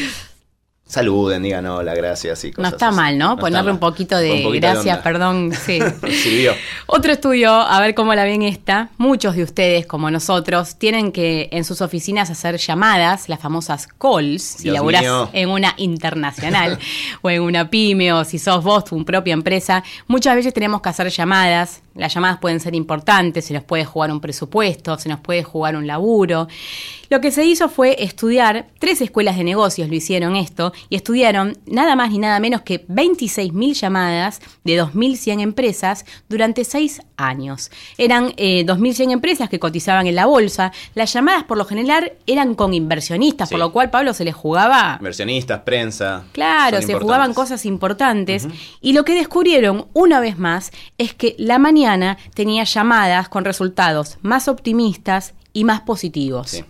saluden, 0.91 1.43
digan 1.43 1.65
hola, 1.67 1.95
gracias 1.95 2.45
y 2.45 2.49
No 2.49 2.55
cosas 2.57 2.73
está 2.73 2.89
así. 2.89 2.97
mal, 2.97 3.17
¿no? 3.17 3.27
No 3.27 3.33
está 3.35 3.41
Ponerle 3.43 3.71
un 3.73 3.79
poquito 3.79 4.17
de 4.19 4.33
Un 4.33 4.43
poquito 4.43 4.67
gracias, 4.67 4.99
perdón, 4.99 5.53
sí. 5.67 5.79
Sirvió. 6.23 6.53
Otro 6.87 7.13
estudio, 7.13 7.53
a 7.53 7.81
ver 7.81 7.95
cómo 7.95 8.15
la 8.15 8.25
ven 8.25 8.43
esta. 8.43 8.91
Muchos 8.99 9.37
de 9.37 9.45
ustedes, 9.45 9.87
como 9.87 10.11
nosotros, 10.11 10.77
tienen 10.77 11.13
que 11.13 11.49
en 11.53 11.65
sus 11.65 11.81
oficinas 11.81 12.29
hacer 12.31 12.57
llamadas, 12.59 13.29
las 13.29 13.39
famosas 13.41 13.87
calls, 13.87 14.43
si 14.43 14.65
Dios 14.65 14.75
laburás 14.75 15.03
mío. 15.03 15.31
en 15.33 15.49
una 15.49 15.75
internacional 15.77 16.79
o 17.23 17.31
en 17.31 17.43
una 17.43 17.71
pyme 17.71 18.13
o 18.13 18.25
si 18.25 18.39
sos 18.39 18.65
vos 18.65 18.85
tu 18.85 19.05
propia 19.05 19.33
empresa. 19.33 19.85
Muchas 20.09 20.35
veces 20.35 20.53
tenemos 20.53 20.81
que 20.83 20.89
hacer 20.89 21.09
llamadas. 21.09 21.83
Las 21.95 22.15
llamadas 22.15 22.39
pueden 22.39 22.61
ser 22.61 22.75
importantes, 22.75 23.45
se 23.45 23.53
nos 23.55 23.65
puede 23.65 23.85
jugar 23.85 24.11
un 24.13 24.21
presupuesto, 24.21 24.97
se 24.99 25.09
nos 25.09 25.21
puede 25.21 25.43
jugar 25.43 25.77
un 25.77 25.87
laburo. 25.87 26.47
Lo 27.11 27.21
que 27.21 27.33
se 27.33 27.45
hizo 27.45 27.69
fue 27.69 27.97
estudiar, 28.05 28.69
tres 28.79 29.01
escuelas 29.01 29.37
de 29.37 29.43
negocios 29.45 29.89
lo 29.89 29.95
hicieron 29.97 30.37
esto, 30.37 30.73
y 30.89 30.97
estudiaron 30.97 31.57
nada 31.67 31.97
más 31.97 32.11
ni 32.11 32.19
nada 32.19 32.41
menos 32.41 32.63
que 32.63 32.87
26.000 32.89 33.75
llamadas 33.75 34.41
de 34.65 34.83
2.100 34.83 35.41
empresas 35.41 36.05
durante 36.29 36.65
seis 36.65 37.01
años. 37.17 37.71
Eran 37.99 38.33
eh, 38.37 38.65
2.100 38.67 39.11
empresas 39.13 39.49
que 39.49 39.59
cotizaban 39.59 40.07
en 40.07 40.15
la 40.15 40.27
bolsa. 40.27 40.73
Las 40.95 41.13
llamadas 41.13 41.45
por 41.45 41.59
lo 41.59 41.65
general 41.65 42.13
eran 42.27 42.55
con 42.55 42.75
inversionistas, 42.75 43.49
Sí. 43.49 43.55
por 43.55 43.61
lo 43.61 43.73
cual 43.73 43.91
Pablo 43.91 44.15
se 44.15 44.25
les 44.25 44.35
jugaba 44.35 44.97
Inversionistas, 44.99 45.61
prensa. 45.61 46.25
Claro, 46.33 46.81
se 46.83 46.95
jugaban 46.95 47.35
cosas 47.35 47.67
importantes 47.67 48.47
y 48.81 48.93
lo 48.93 49.05
que 49.05 49.15
descubrieron 49.15 49.87
una 49.93 50.21
vez 50.21 50.39
más 50.39 50.71
es 50.99 51.15
que 51.15 51.35
la 51.39 51.59
mañana 51.59 52.17
tenía 52.35 52.65
llamadas 52.65 53.29
con 53.29 53.45
resultados 53.45 54.19
más 54.23 54.49
optimistas 54.49 55.35
y 55.53 55.65
más 55.65 55.81
positivos. 55.83 56.51
Sí. 56.51 56.65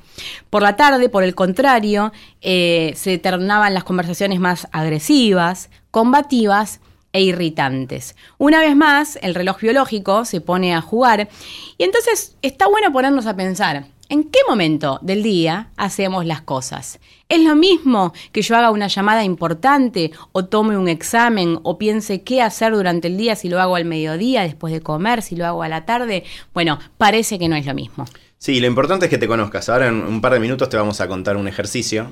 Por 0.49 0.63
la 0.63 0.77
tarde, 0.77 1.09
por 1.09 1.25
el 1.25 1.35
contrario, 1.35 2.13
eh, 2.41 2.93
se 2.97 3.19
tornaban 3.19 3.75
las 3.75 3.85
conversaciones 3.85 4.41
más 4.41 4.69
agresivas, 4.73 5.71
combativas 5.91 6.81
e 7.13 7.23
irritantes. 7.23 8.17
Una 8.39 8.61
vez 8.61 8.77
más, 8.77 9.19
el 9.23 9.35
reloj 9.35 9.61
biológico 9.61 10.25
se 10.25 10.41
pone 10.41 10.75
a 10.75 10.81
jugar 10.81 11.29
y 11.77 11.85
entonces 11.85 12.37
está 12.43 12.69
bueno 12.69 12.93
ponernos 12.93 13.27
a 13.27 13.37
pensar. 13.37 13.87
¿En 14.09 14.25
qué 14.25 14.41
momento 14.49 14.99
del 15.03 15.23
día 15.23 15.71
hacemos 15.77 16.27
las 16.27 16.43
cosas? 16.43 16.99
¿Es 17.29 17.41
lo 17.45 17.55
mismo 17.55 18.13
que 18.33 18.43
yo 18.43 18.57
haga 18.57 18.73
una 18.73 18.89
llamada 18.89 19.23
importante 19.23 20.11
o 20.33 20.47
tome 20.47 20.77
un 20.77 20.89
examen 20.89 21.61
o 21.63 21.79
piense 21.79 22.23
qué 22.23 22.43
hacer 22.43 22.73
durante 22.73 23.07
el 23.07 23.17
día 23.17 23.37
si 23.37 23.49
lo 23.49 23.61
hago 23.61 23.77
al 23.77 23.85
mediodía, 23.85 24.43
después 24.43 24.73
de 24.73 24.81
comer, 24.81 25.23
si 25.23 25.37
lo 25.37 25.47
hago 25.47 25.63
a 25.63 25.69
la 25.69 25.87
tarde? 25.87 26.25
Bueno, 26.53 26.81
parece 26.99 27.39
que 27.39 27.49
no 27.49 27.55
es 27.55 27.67
lo 27.67 27.75
mismo. 27.75 28.05
Sí, 28.41 28.59
lo 28.59 28.67
importante 28.67 29.05
es 29.05 29.11
que 29.11 29.19
te 29.19 29.29
conozcas. 29.29 29.69
Ahora 29.69 29.89
en 29.89 29.97
un 29.97 30.23
par 30.23 30.33
de 30.33 30.41
minutos 30.41 30.71
te 30.71 30.77
vamos 30.79 31.03
a 31.03 31.09
contar 31.09 31.37
un 31.37 31.47
ejercicio 31.47 32.11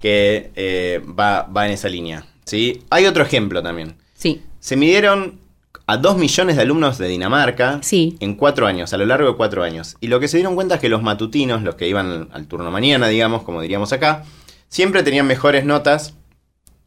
que 0.00 0.50
eh, 0.56 1.00
va, 1.18 1.42
va 1.44 1.66
en 1.66 1.72
esa 1.72 1.88
línea. 1.88 2.26
¿sí? 2.44 2.82
Hay 2.90 3.06
otro 3.06 3.22
ejemplo 3.22 3.62
también. 3.62 3.94
Sí, 4.14 4.42
Se 4.58 4.74
midieron 4.76 5.38
a 5.86 5.96
2 5.96 6.16
millones 6.18 6.56
de 6.56 6.62
alumnos 6.62 6.98
de 6.98 7.06
Dinamarca 7.06 7.78
Sí. 7.82 8.16
en 8.18 8.34
cuatro 8.34 8.66
años, 8.66 8.92
a 8.92 8.96
lo 8.96 9.06
largo 9.06 9.28
de 9.30 9.36
cuatro 9.36 9.62
años. 9.62 9.96
Y 10.00 10.08
lo 10.08 10.18
que 10.18 10.26
se 10.26 10.38
dieron 10.38 10.56
cuenta 10.56 10.74
es 10.74 10.80
que 10.80 10.88
los 10.88 11.02
matutinos, 11.02 11.62
los 11.62 11.76
que 11.76 11.86
iban 11.86 12.06
al, 12.10 12.28
al 12.32 12.46
turno 12.48 12.68
mañana, 12.72 13.06
digamos, 13.06 13.44
como 13.44 13.60
diríamos 13.62 13.92
acá, 13.92 14.24
siempre 14.68 15.04
tenían 15.04 15.26
mejores 15.28 15.64
notas. 15.64 16.14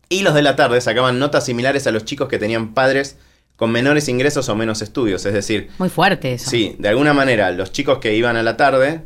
Y 0.09 0.23
los 0.23 0.33
de 0.33 0.41
la 0.41 0.57
tarde 0.57 0.81
sacaban 0.81 1.19
notas 1.19 1.45
similares 1.45 1.87
a 1.87 1.91
los 1.91 2.03
chicos 2.03 2.27
que 2.27 2.37
tenían 2.37 2.73
padres 2.73 3.17
con 3.55 3.71
menores 3.71 4.07
ingresos 4.09 4.49
o 4.49 4.55
menos 4.55 4.81
estudios. 4.81 5.25
Es 5.25 5.33
decir, 5.33 5.69
muy 5.77 5.89
fuerte 5.89 6.33
eso. 6.33 6.49
Sí, 6.49 6.75
de 6.79 6.89
alguna 6.89 7.13
manera, 7.13 7.51
los 7.51 7.71
chicos 7.71 7.99
que 7.99 8.15
iban 8.15 8.35
a 8.35 8.43
la 8.43 8.57
tarde 8.57 9.01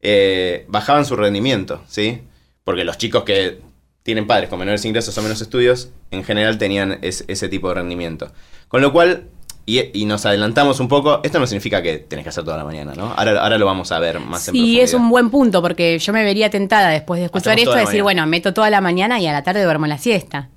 eh, 0.00 0.64
bajaban 0.68 1.04
su 1.04 1.16
rendimiento, 1.16 1.82
¿sí? 1.88 2.22
Porque 2.64 2.84
los 2.84 2.98
chicos 2.98 3.22
que 3.24 3.60
tienen 4.02 4.26
padres 4.26 4.48
con 4.50 4.58
menores 4.58 4.84
ingresos 4.84 5.16
o 5.16 5.22
menos 5.22 5.40
estudios, 5.40 5.90
en 6.10 6.24
general 6.24 6.58
tenían 6.58 6.98
es- 7.02 7.24
ese 7.28 7.48
tipo 7.48 7.68
de 7.68 7.74
rendimiento. 7.76 8.32
Con 8.68 8.82
lo 8.82 8.92
cual, 8.92 9.28
y, 9.64 9.80
y 10.00 10.04
nos 10.06 10.26
adelantamos 10.26 10.80
un 10.80 10.88
poco, 10.88 11.20
esto 11.22 11.38
no 11.38 11.46
significa 11.46 11.82
que 11.82 11.98
tenés 11.98 12.24
que 12.24 12.30
hacer 12.30 12.44
toda 12.44 12.56
la 12.56 12.64
mañana, 12.64 12.94
¿no? 12.96 13.12
Ahora, 13.16 13.40
ahora 13.42 13.58
lo 13.58 13.66
vamos 13.66 13.92
a 13.92 13.98
ver 14.00 14.18
más 14.20 14.48
en 14.48 14.52
Sí, 14.54 14.58
profundidad. 14.58 14.84
es 14.84 14.94
un 14.94 15.08
buen 15.10 15.30
punto, 15.30 15.62
porque 15.62 15.98
yo 15.98 16.12
me 16.12 16.24
vería 16.24 16.50
tentada 16.50 16.88
después 16.88 17.20
de 17.20 17.26
escuchar 17.26 17.52
Hacemos 17.54 17.68
esto 17.68 17.72
a 17.76 17.80
decir, 17.80 18.02
mañana. 18.02 18.22
bueno, 18.22 18.26
meto 18.26 18.52
toda 18.54 18.70
la 18.70 18.80
mañana 18.80 19.20
y 19.20 19.26
a 19.26 19.32
la 19.32 19.42
tarde 19.42 19.62
duermo 19.62 19.86
la 19.86 19.98
siesta. 19.98 20.48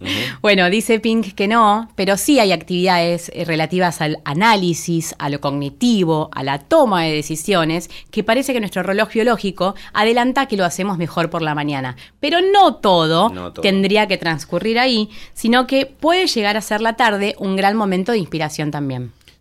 Bueno, 0.42 0.70
dice 0.70 1.00
Pink 1.00 1.34
que 1.34 1.48
no, 1.48 1.90
pero 1.96 2.18
sí 2.18 2.40
hay 2.40 2.52
actividades 2.52 3.32
eh, 3.34 3.46
relativas 3.46 4.02
al 4.02 4.20
análisis, 4.26 5.16
a 5.20 5.30
lo 5.30 5.40
cognitivo, 5.42 6.30
a 6.34 6.44
la 6.44 6.60
toma 6.60 7.04
de 7.04 7.14
decisiones, 7.14 7.90
que 8.12 8.24
parece 8.24 8.54
que 8.54 8.60
nuestro 8.60 8.84
reloj 8.84 9.12
biológico 9.14 9.76
adelanta 9.94 10.46
que 10.48 10.58
lo 10.58 10.66
hacemos 10.66 10.98
mejor 10.98 11.30
por 11.30 11.42
la 11.42 11.54
mañana. 11.56 11.96
Pero 12.20 12.40
no 12.42 12.76
todo, 12.76 13.30
No 13.30 13.52
todo. 13.54 13.62
tendría 13.62 14.08
que 14.08 14.18
transcurrir 14.18 14.80
ahí, 14.80 15.10
sino 15.34 15.68
que 15.68 15.86
puede 15.86 16.28
llegar 16.28 16.58
a 16.58 16.62
ser 16.62 16.82
la 16.82 16.94
tarde 16.96 17.36
un 17.40 17.56
gran 17.56 17.76
momento 17.76 18.12
de 18.12 18.18
inspiración 18.20 18.72
también. 18.72 18.95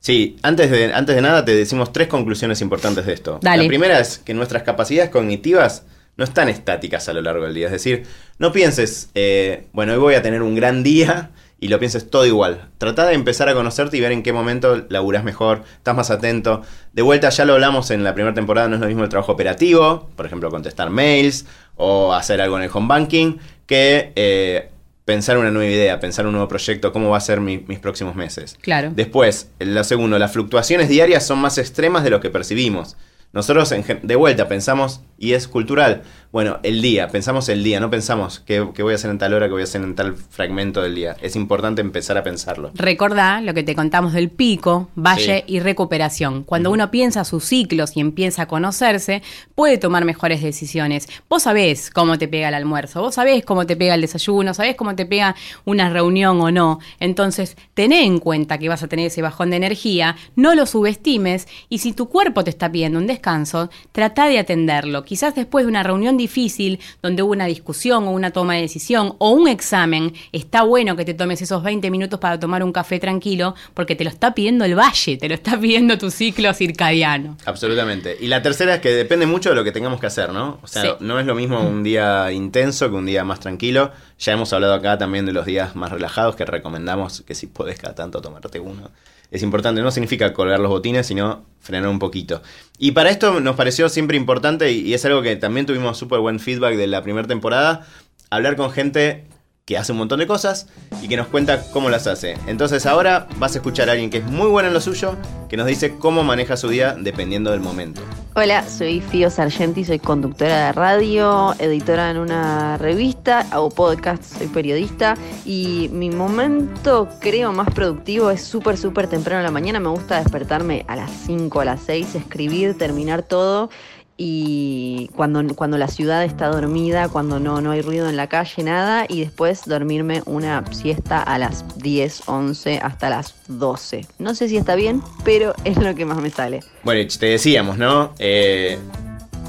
Sí, 0.04 0.36
antes 0.42 0.70
de, 0.70 0.92
antes 0.92 1.16
de 1.16 1.22
nada 1.22 1.46
te 1.46 1.56
decimos 1.56 1.90
tres 1.90 2.08
conclusiones 2.08 2.60
importantes 2.60 3.06
de 3.06 3.14
esto. 3.14 3.38
Dale. 3.40 3.62
La 3.62 3.68
primera 3.68 3.98
es 3.98 4.18
que 4.18 4.34
nuestras 4.34 4.62
capacidades 4.62 5.08
cognitivas 5.08 5.86
no 6.18 6.24
están 6.24 6.50
estáticas 6.50 7.08
a 7.08 7.14
lo 7.14 7.22
largo 7.22 7.46
del 7.46 7.54
día. 7.54 7.68
Es 7.68 7.72
decir, 7.72 8.04
no 8.38 8.52
pienses, 8.52 9.08
eh, 9.14 9.64
bueno, 9.72 9.94
hoy 9.94 9.98
voy 9.98 10.14
a 10.14 10.20
tener 10.20 10.42
un 10.42 10.54
gran 10.54 10.82
día 10.82 11.30
y 11.58 11.68
lo 11.68 11.78
pienses 11.78 12.10
todo 12.10 12.26
igual. 12.26 12.68
Trata 12.76 13.06
de 13.06 13.14
empezar 13.14 13.48
a 13.48 13.54
conocerte 13.54 13.96
y 13.96 14.02
ver 14.02 14.12
en 14.12 14.22
qué 14.22 14.34
momento 14.34 14.84
laburás 14.90 15.24
mejor, 15.24 15.62
estás 15.78 15.96
más 15.96 16.10
atento. 16.10 16.60
De 16.92 17.00
vuelta, 17.00 17.30
ya 17.30 17.46
lo 17.46 17.54
hablamos 17.54 17.90
en 17.90 18.04
la 18.04 18.12
primera 18.12 18.34
temporada, 18.34 18.68
no 18.68 18.74
es 18.74 18.82
lo 18.82 18.88
mismo 18.88 19.04
el 19.04 19.08
trabajo 19.08 19.32
operativo, 19.32 20.10
por 20.16 20.26
ejemplo, 20.26 20.50
contestar 20.50 20.90
mails 20.90 21.46
o 21.76 22.12
hacer 22.12 22.42
algo 22.42 22.58
en 22.58 22.64
el 22.64 22.70
home 22.70 22.88
banking, 22.88 23.38
que 23.66 24.12
eh, 24.16 24.68
pensar 25.04 25.36
una 25.38 25.50
nueva 25.50 25.70
idea, 25.70 26.00
pensar 26.00 26.26
un 26.26 26.32
nuevo 26.32 26.48
proyecto, 26.48 26.92
cómo 26.92 27.10
va 27.10 27.18
a 27.18 27.20
ser 27.20 27.40
mi- 27.40 27.64
mis 27.68 27.78
próximos 27.78 28.14
meses. 28.14 28.56
Claro. 28.60 28.90
Después, 28.94 29.50
lo 29.58 29.84
segundo, 29.84 30.18
las 30.18 30.32
fluctuaciones 30.32 30.88
diarias 30.88 31.26
son 31.26 31.38
más 31.40 31.58
extremas 31.58 32.04
de 32.04 32.10
lo 32.10 32.20
que 32.20 32.30
percibimos. 32.30 32.96
Nosotros, 33.32 33.72
en 33.72 33.84
de 34.02 34.16
vuelta, 34.16 34.46
pensamos, 34.48 35.00
y 35.18 35.32
es 35.32 35.48
cultural, 35.48 36.02
bueno, 36.34 36.58
el 36.64 36.82
día, 36.82 37.06
pensamos 37.10 37.48
el 37.48 37.62
día, 37.62 37.78
no 37.78 37.90
pensamos 37.90 38.40
qué, 38.40 38.68
qué 38.74 38.82
voy 38.82 38.90
a 38.92 38.96
hacer 38.96 39.08
en 39.08 39.18
tal 39.18 39.34
hora, 39.34 39.46
qué 39.46 39.52
voy 39.52 39.60
a 39.60 39.64
hacer 39.66 39.82
en 39.82 39.94
tal 39.94 40.16
fragmento 40.16 40.82
del 40.82 40.96
día. 40.96 41.14
Es 41.22 41.36
importante 41.36 41.80
empezar 41.80 42.18
a 42.18 42.24
pensarlo. 42.24 42.72
Recordá 42.74 43.40
lo 43.40 43.54
que 43.54 43.62
te 43.62 43.76
contamos 43.76 44.14
del 44.14 44.30
pico, 44.30 44.88
valle 44.96 45.44
Sí. 45.46 45.52
y 45.54 45.60
recuperación. 45.60 46.42
Cuando 46.42 46.72
uno 46.72 46.90
piensa 46.90 47.22
sus 47.24 47.44
ciclos 47.44 47.96
y 47.96 48.00
empieza 48.00 48.42
a 48.42 48.46
conocerse, 48.46 49.22
puede 49.54 49.78
tomar 49.78 50.04
mejores 50.04 50.42
decisiones. 50.42 51.06
Vos 51.30 51.44
sabés 51.44 51.88
cómo 51.90 52.18
te 52.18 52.26
pega 52.26 52.48
el 52.48 52.54
almuerzo, 52.54 53.00
vos 53.00 53.14
sabés 53.14 53.44
cómo 53.44 53.64
te 53.64 53.76
pega 53.76 53.94
el 53.94 54.00
desayuno, 54.00 54.54
sabés 54.54 54.74
cómo 54.74 54.96
te 54.96 55.06
pega 55.06 55.36
una 55.64 55.88
reunión 55.88 56.40
o 56.40 56.50
no. 56.50 56.80
Entonces, 56.98 57.56
tené 57.74 58.06
en 58.06 58.18
cuenta 58.18 58.58
que 58.58 58.68
vas 58.68 58.82
a 58.82 58.88
tener 58.88 59.06
ese 59.06 59.22
bajón 59.22 59.50
de 59.50 59.56
energía, 59.58 60.16
no 60.34 60.56
lo 60.56 60.66
subestimes 60.66 61.46
y 61.68 61.78
si 61.78 61.92
tu 61.92 62.08
cuerpo 62.08 62.42
te 62.42 62.50
está 62.50 62.72
pidiendo 62.72 62.98
un 62.98 63.06
descanso, 63.06 63.70
trata 63.92 64.26
de 64.26 64.40
atenderlo. 64.40 65.04
Quizás 65.04 65.36
después 65.36 65.64
de 65.64 65.68
una 65.68 65.84
reunión 65.84 66.16
difícil, 66.24 66.78
donde 67.02 67.22
hubo 67.22 67.32
una 67.32 67.46
discusión 67.46 68.04
o 68.04 68.10
una 68.10 68.30
toma 68.30 68.54
de 68.54 68.62
decisión 68.62 69.14
o 69.18 69.30
un 69.30 69.48
examen, 69.48 70.12
está 70.32 70.62
bueno 70.62 70.96
que 70.96 71.04
te 71.04 71.14
tomes 71.14 71.40
esos 71.42 71.62
20 71.62 71.90
minutos 71.90 72.18
para 72.20 72.38
tomar 72.40 72.62
un 72.62 72.72
café 72.72 72.98
tranquilo, 72.98 73.54
porque 73.74 73.94
te 73.96 74.04
lo 74.04 74.10
está 74.10 74.34
pidiendo 74.34 74.64
el 74.64 74.74
valle, 74.78 75.16
te 75.16 75.28
lo 75.28 75.34
está 75.34 75.58
pidiendo 75.60 75.98
tu 75.98 76.10
ciclo 76.10 76.52
circadiano. 76.54 77.36
Absolutamente. 77.44 78.16
Y 78.20 78.28
la 78.28 78.42
tercera 78.42 78.74
es 78.76 78.80
que 78.80 78.90
depende 78.90 79.26
mucho 79.26 79.50
de 79.50 79.54
lo 79.54 79.64
que 79.64 79.72
tengamos 79.72 80.00
que 80.00 80.06
hacer, 80.06 80.32
¿no? 80.32 80.58
O 80.62 80.66
sea, 80.66 80.82
Sí. 80.82 80.88
no 81.00 81.18
es 81.18 81.26
lo 81.26 81.34
mismo 81.34 81.60
un 81.60 81.82
día 81.82 82.30
intenso 82.32 82.88
que 82.90 82.96
un 82.96 83.06
día 83.06 83.24
más 83.24 83.40
tranquilo. 83.40 83.90
Ya 84.18 84.32
hemos 84.32 84.52
hablado 84.52 84.74
acá 84.74 84.98
también 84.98 85.26
de 85.26 85.32
los 85.32 85.46
días 85.46 85.74
más 85.76 85.90
relajados 85.92 86.36
que 86.36 86.44
recomendamos 86.44 87.22
que 87.22 87.34
si 87.34 87.46
podés 87.46 87.78
cada 87.78 87.94
tanto 87.94 88.20
tomarte 88.20 88.60
uno. 88.60 88.90
Es 89.30 89.42
importante, 89.42 89.82
no 89.82 89.90
significa 89.90 90.32
colgar 90.32 90.60
los 90.60 90.70
botines, 90.70 91.06
sino 91.06 91.44
frenar 91.60 91.88
un 91.88 91.98
poquito. 91.98 92.42
Y 92.78 92.92
para 92.92 93.10
esto 93.10 93.40
nos 93.40 93.56
pareció 93.56 93.88
siempre 93.88 94.16
importante, 94.16 94.72
y 94.72 94.94
es 94.94 95.04
algo 95.04 95.22
que 95.22 95.36
también 95.36 95.66
tuvimos 95.66 95.98
súper 95.98 96.20
buen 96.20 96.40
feedback 96.40 96.76
de 96.76 96.86
la 96.86 97.02
primera 97.02 97.26
temporada, 97.26 97.86
hablar 98.30 98.56
con 98.56 98.70
gente 98.70 99.24
que 99.66 99.78
hace 99.78 99.92
un 99.92 99.98
montón 99.98 100.18
de 100.18 100.26
cosas 100.26 100.66
y 101.00 101.08
que 101.08 101.16
nos 101.16 101.28
cuenta 101.28 101.62
cómo 101.72 101.88
las 101.88 102.06
hace. 102.06 102.36
Entonces 102.46 102.84
ahora 102.84 103.26
vas 103.38 103.54
a 103.54 103.58
escuchar 103.58 103.88
a 103.88 103.92
alguien 103.92 104.10
que 104.10 104.18
es 104.18 104.24
muy 104.26 104.48
bueno 104.48 104.68
en 104.68 104.74
lo 104.74 104.80
suyo, 104.80 105.16
que 105.48 105.56
nos 105.56 105.66
dice 105.66 105.96
cómo 105.98 106.22
maneja 106.22 106.58
su 106.58 106.68
día 106.68 106.94
dependiendo 107.00 107.50
del 107.50 107.60
momento. 107.60 108.02
Hola, 108.36 108.68
soy 108.68 109.00
Fio 109.00 109.30
Sargenti, 109.30 109.82
soy 109.84 110.00
conductora 110.00 110.66
de 110.66 110.72
radio, 110.72 111.54
editora 111.58 112.10
en 112.10 112.18
una 112.18 112.76
revista, 112.76 113.46
hago 113.52 113.70
podcast, 113.70 114.22
soy 114.24 114.48
periodista 114.48 115.14
y 115.46 115.88
mi 115.92 116.10
momento 116.10 117.08
creo 117.20 117.52
más 117.52 117.72
productivo 117.72 118.30
es 118.30 118.44
súper, 118.44 118.76
súper 118.76 119.06
temprano 119.06 119.40
en 119.40 119.44
la 119.44 119.50
mañana. 119.50 119.80
Me 119.80 119.88
gusta 119.88 120.20
despertarme 120.20 120.84
a 120.88 120.96
las 120.96 121.10
5, 121.24 121.60
a 121.60 121.64
las 121.64 121.80
6, 121.84 122.16
escribir, 122.16 122.76
terminar 122.76 123.22
todo 123.22 123.70
y 124.16 125.10
cuando, 125.16 125.42
cuando 125.56 125.76
la 125.76 125.88
ciudad 125.88 126.24
está 126.24 126.48
dormida, 126.48 127.08
cuando 127.08 127.40
no, 127.40 127.60
no 127.60 127.72
hay 127.72 127.82
ruido 127.82 128.08
en 128.08 128.16
la 128.16 128.28
calle, 128.28 128.62
nada, 128.62 129.06
y 129.08 129.20
después 129.20 129.62
dormirme 129.66 130.22
una 130.26 130.64
siesta 130.72 131.20
a 131.20 131.38
las 131.38 131.78
10, 131.78 132.22
11 132.26 132.78
hasta 132.78 133.10
las 133.10 133.34
12. 133.48 134.06
No 134.18 134.34
sé 134.34 134.48
si 134.48 134.56
está 134.56 134.76
bien, 134.76 135.02
pero 135.24 135.54
es 135.64 135.78
lo 135.78 135.94
que 135.94 136.04
más 136.04 136.18
me 136.18 136.30
sale. 136.30 136.60
Bueno, 136.84 137.08
te 137.18 137.26
decíamos, 137.26 137.76
¿no? 137.76 138.14
Eh, 138.18 138.78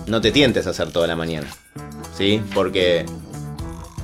no 0.07 0.21
te 0.21 0.31
tientes 0.31 0.65
a 0.65 0.71
hacer 0.71 0.91
toda 0.91 1.05
la 1.05 1.15
mañana, 1.15 1.47
¿sí? 2.17 2.41
Porque 2.55 3.05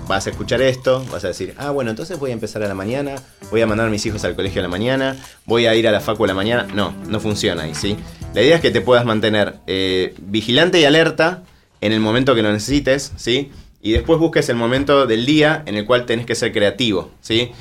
vas 0.07 0.27
a 0.27 0.29
escuchar 0.29 0.61
esto, 0.61 1.03
vas 1.11 1.23
a 1.23 1.29
decir, 1.29 1.55
ah, 1.57 1.71
bueno, 1.71 1.89
entonces 1.89 2.19
voy 2.19 2.31
a 2.31 2.33
empezar 2.33 2.61
a 2.61 2.67
la 2.67 2.73
mañana, 2.75 3.15
voy 3.49 3.61
a 3.61 3.67
mandar 3.67 3.87
a 3.87 3.89
mis 3.89 4.05
hijos 4.05 4.23
al 4.25 4.35
colegio 4.35 4.61
a 4.61 4.63
la 4.63 4.67
mañana, 4.67 5.15
voy 5.45 5.65
a 5.65 5.73
ir 5.73 5.87
a 5.87 5.91
la 5.91 6.01
facu 6.01 6.25
a 6.25 6.27
la 6.27 6.33
mañana. 6.33 6.67
No, 6.73 6.93
no 7.07 7.19
funciona 7.19 7.63
ahí, 7.63 7.73
¿sí? 7.73 7.97
La 8.33 8.41
idea 8.41 8.55
es 8.55 8.61
que 8.61 8.71
te 8.71 8.79
puedas 8.79 9.03
mantener 9.03 9.55
eh, 9.67 10.13
vigilante 10.19 10.79
y 10.79 10.85
alerta 10.85 11.43
en 11.81 11.91
el 11.91 11.99
momento 11.99 12.33
que 12.33 12.41
lo 12.41 12.51
necesites, 12.51 13.11
¿sí? 13.17 13.51
Y 13.81 13.91
después 13.91 14.19
busques 14.19 14.47
el 14.47 14.55
momento 14.55 15.05
del 15.05 15.25
día 15.25 15.63
en 15.65 15.75
el 15.75 15.85
cual 15.85 16.05
tenés 16.05 16.25
que 16.25 16.35
ser 16.35 16.53
creativo, 16.53 17.11
¿sí? 17.19 17.51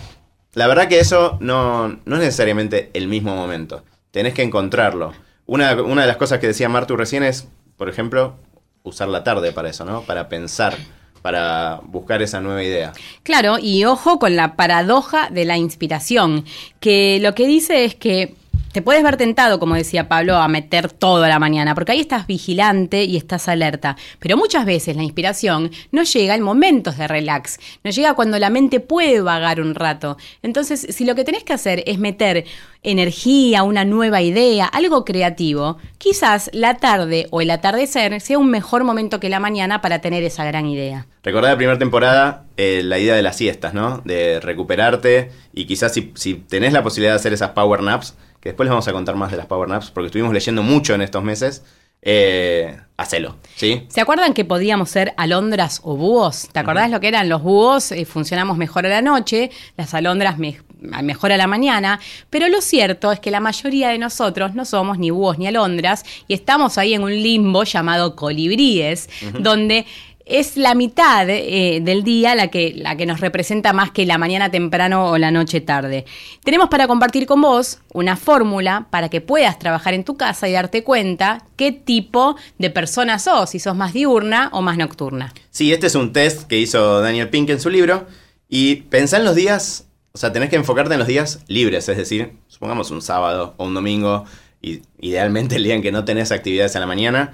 La 0.54 0.68
verdad 0.68 0.86
que 0.86 1.00
eso 1.00 1.38
no, 1.40 1.88
no 1.88 2.16
es 2.16 2.22
necesariamente 2.22 2.90
el 2.94 3.08
mismo 3.08 3.34
momento. 3.34 3.82
Tenés 4.12 4.32
que 4.32 4.42
encontrarlo. 4.42 5.12
Una, 5.46 5.74
una 5.82 6.02
de 6.02 6.06
las 6.06 6.16
cosas 6.16 6.38
que 6.38 6.46
decía 6.46 6.68
Martu 6.68 6.96
recién 6.96 7.24
es, 7.24 7.48
por 7.76 7.88
ejemplo, 7.88 8.36
usar 8.84 9.08
la 9.08 9.24
tarde 9.24 9.50
para 9.50 9.70
eso, 9.70 9.84
¿no? 9.84 10.02
Para 10.02 10.28
pensar, 10.28 10.76
para 11.20 11.80
buscar 11.84 12.22
esa 12.22 12.40
nueva 12.40 12.62
idea. 12.62 12.92
Claro, 13.24 13.58
y 13.60 13.84
ojo 13.86 14.20
con 14.20 14.36
la 14.36 14.54
paradoja 14.54 15.30
de 15.30 15.44
la 15.44 15.56
inspiración, 15.56 16.44
que 16.78 17.18
lo 17.20 17.34
que 17.34 17.48
dice 17.48 17.84
es 17.84 17.96
que 17.96 18.36
te 18.72 18.82
puedes 18.82 19.02
ver 19.02 19.16
tentado, 19.16 19.58
como 19.58 19.74
decía 19.74 20.08
Pablo, 20.08 20.36
a 20.36 20.48
meter 20.48 20.92
todo 20.92 21.26
la 21.26 21.38
mañana, 21.38 21.74
porque 21.74 21.92
ahí 21.92 22.00
estás 22.00 22.26
vigilante 22.26 23.04
y 23.04 23.16
estás 23.16 23.48
alerta. 23.48 23.96
Pero 24.18 24.36
muchas 24.36 24.64
veces 24.64 24.96
la 24.96 25.02
inspiración 25.02 25.70
no 25.90 26.02
llega 26.02 26.34
en 26.34 26.42
momentos 26.42 26.96
de 26.96 27.08
relax, 27.08 27.58
no 27.82 27.90
llega 27.90 28.14
cuando 28.14 28.38
la 28.38 28.50
mente 28.50 28.80
puede 28.80 29.20
vagar 29.20 29.60
un 29.60 29.74
rato. 29.74 30.16
Entonces, 30.42 30.86
si 30.90 31.04
lo 31.04 31.14
que 31.14 31.24
tenés 31.24 31.44
que 31.44 31.52
hacer 31.52 31.82
es 31.86 31.98
meter 31.98 32.44
energía, 32.82 33.62
una 33.62 33.84
nueva 33.84 34.22
idea, 34.22 34.66
algo 34.66 35.04
creativo, 35.04 35.78
quizás 35.98 36.50
la 36.54 36.74
tarde 36.74 37.26
o 37.30 37.40
el 37.40 37.50
atardecer 37.50 38.20
sea 38.20 38.38
un 38.38 38.50
mejor 38.50 38.84
momento 38.84 39.20
que 39.20 39.28
la 39.28 39.40
mañana 39.40 39.82
para 39.82 40.00
tener 40.00 40.22
esa 40.22 40.44
gran 40.44 40.66
idea. 40.66 41.06
Recordá 41.22 41.50
la 41.50 41.56
primera 41.56 41.78
temporada 41.78 42.44
eh, 42.56 42.82
la 42.82 42.98
idea 42.98 43.14
de 43.14 43.22
las 43.22 43.36
siestas, 43.36 43.74
¿no? 43.74 44.00
De 44.04 44.40
recuperarte 44.40 45.30
y 45.52 45.66
quizás 45.66 45.92
si, 45.92 46.12
si 46.14 46.34
tenés 46.34 46.72
la 46.72 46.82
posibilidad 46.82 47.12
de 47.12 47.16
hacer 47.16 47.32
esas 47.34 47.50
power 47.50 47.82
naps, 47.82 48.14
que 48.40 48.50
después 48.50 48.66
les 48.66 48.70
vamos 48.70 48.88
a 48.88 48.92
contar 48.92 49.16
más 49.16 49.30
de 49.30 49.36
las 49.36 49.46
Power 49.46 49.68
Naps, 49.68 49.90
porque 49.90 50.06
estuvimos 50.06 50.32
leyendo 50.32 50.62
mucho 50.62 50.94
en 50.94 51.02
estos 51.02 51.22
meses. 51.22 51.62
Eh, 52.02 52.78
hacelo, 52.96 53.36
¿sí? 53.56 53.86
¿Se 53.88 54.00
acuerdan 54.00 54.32
que 54.32 54.46
podíamos 54.46 54.88
ser 54.88 55.12
alondras 55.18 55.82
o 55.84 55.96
búhos? 55.96 56.48
¿Te 56.50 56.58
acordás 56.58 56.90
lo 56.90 56.98
que 56.98 57.08
eran 57.08 57.28
los 57.28 57.42
búhos? 57.42 57.92
Eh, 57.92 58.06
funcionamos 58.06 58.56
mejor 58.56 58.86
a 58.86 58.88
la 58.88 59.02
noche, 59.02 59.50
las 59.76 59.92
alondras 59.92 60.38
mejor 60.38 61.32
a 61.32 61.36
la 61.36 61.46
mañana, 61.46 62.00
pero 62.30 62.48
lo 62.48 62.62
cierto 62.62 63.12
es 63.12 63.20
que 63.20 63.30
la 63.30 63.40
mayoría 63.40 63.90
de 63.90 63.98
nosotros 63.98 64.54
no 64.54 64.64
somos 64.64 64.98
ni 64.98 65.10
búhos 65.10 65.38
ni 65.38 65.46
alondras 65.46 66.04
y 66.26 66.32
estamos 66.32 66.78
ahí 66.78 66.94
en 66.94 67.02
un 67.02 67.12
limbo 67.12 67.64
llamado 67.64 68.16
colibríes, 68.16 69.10
donde 69.38 69.84
es 70.30 70.56
la 70.56 70.74
mitad 70.74 71.28
eh, 71.28 71.80
del 71.82 72.04
día 72.04 72.34
la 72.34 72.48
que, 72.48 72.72
la 72.76 72.96
que 72.96 73.04
nos 73.04 73.20
representa 73.20 73.72
más 73.72 73.90
que 73.90 74.06
la 74.06 74.16
mañana 74.16 74.50
temprano 74.50 75.10
o 75.10 75.18
la 75.18 75.30
noche 75.30 75.60
tarde. 75.60 76.04
Tenemos 76.44 76.68
para 76.68 76.86
compartir 76.86 77.26
con 77.26 77.42
vos 77.42 77.78
una 77.92 78.16
fórmula 78.16 78.86
para 78.90 79.08
que 79.08 79.20
puedas 79.20 79.58
trabajar 79.58 79.92
en 79.94 80.04
tu 80.04 80.16
casa 80.16 80.48
y 80.48 80.52
darte 80.52 80.84
cuenta 80.84 81.44
qué 81.56 81.72
tipo 81.72 82.36
de 82.58 82.70
persona 82.70 83.18
sos, 83.18 83.50
si 83.50 83.58
sos 83.58 83.74
más 83.74 83.92
diurna 83.92 84.48
o 84.52 84.62
más 84.62 84.78
nocturna. 84.78 85.34
Sí, 85.50 85.72
este 85.72 85.88
es 85.88 85.96
un 85.96 86.12
test 86.12 86.44
que 86.44 86.58
hizo 86.58 87.00
Daniel 87.00 87.28
Pink 87.28 87.50
en 87.50 87.60
su 87.60 87.68
libro 87.68 88.06
y 88.48 88.76
pensá 88.76 89.16
en 89.16 89.24
los 89.24 89.34
días, 89.34 89.88
o 90.12 90.18
sea, 90.18 90.32
tenés 90.32 90.48
que 90.48 90.56
enfocarte 90.56 90.92
en 90.92 91.00
los 91.00 91.08
días 91.08 91.40
libres, 91.48 91.88
es 91.88 91.96
decir, 91.96 92.32
supongamos 92.46 92.90
un 92.90 93.02
sábado 93.02 93.54
o 93.56 93.66
un 93.66 93.74
domingo, 93.74 94.24
y 94.62 94.82
idealmente 95.00 95.56
el 95.56 95.64
día 95.64 95.74
en 95.74 95.82
que 95.82 95.92
no 95.92 96.04
tenés 96.04 96.32
actividades 96.32 96.76
a 96.76 96.80
la 96.80 96.86
mañana 96.86 97.32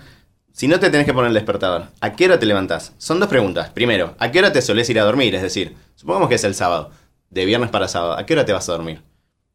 si 0.56 0.68
no 0.68 0.80
te 0.80 0.88
tenés 0.88 1.04
que 1.04 1.12
poner 1.12 1.28
el 1.28 1.34
despertador, 1.34 1.88
¿a 2.00 2.12
qué 2.14 2.24
hora 2.24 2.38
te 2.38 2.46
levantás? 2.46 2.94
Son 2.96 3.20
dos 3.20 3.28
preguntas. 3.28 3.68
Primero, 3.68 4.14
¿a 4.18 4.30
qué 4.30 4.38
hora 4.38 4.54
te 4.54 4.62
solés 4.62 4.88
ir 4.88 4.98
a 4.98 5.04
dormir? 5.04 5.34
Es 5.34 5.42
decir, 5.42 5.76
supongamos 5.96 6.30
que 6.30 6.36
es 6.36 6.44
el 6.44 6.54
sábado, 6.54 6.90
de 7.28 7.44
viernes 7.44 7.68
para 7.68 7.88
sábado, 7.88 8.16
¿a 8.18 8.24
qué 8.24 8.32
hora 8.32 8.46
te 8.46 8.54
vas 8.54 8.66
a 8.70 8.72
dormir? 8.72 9.02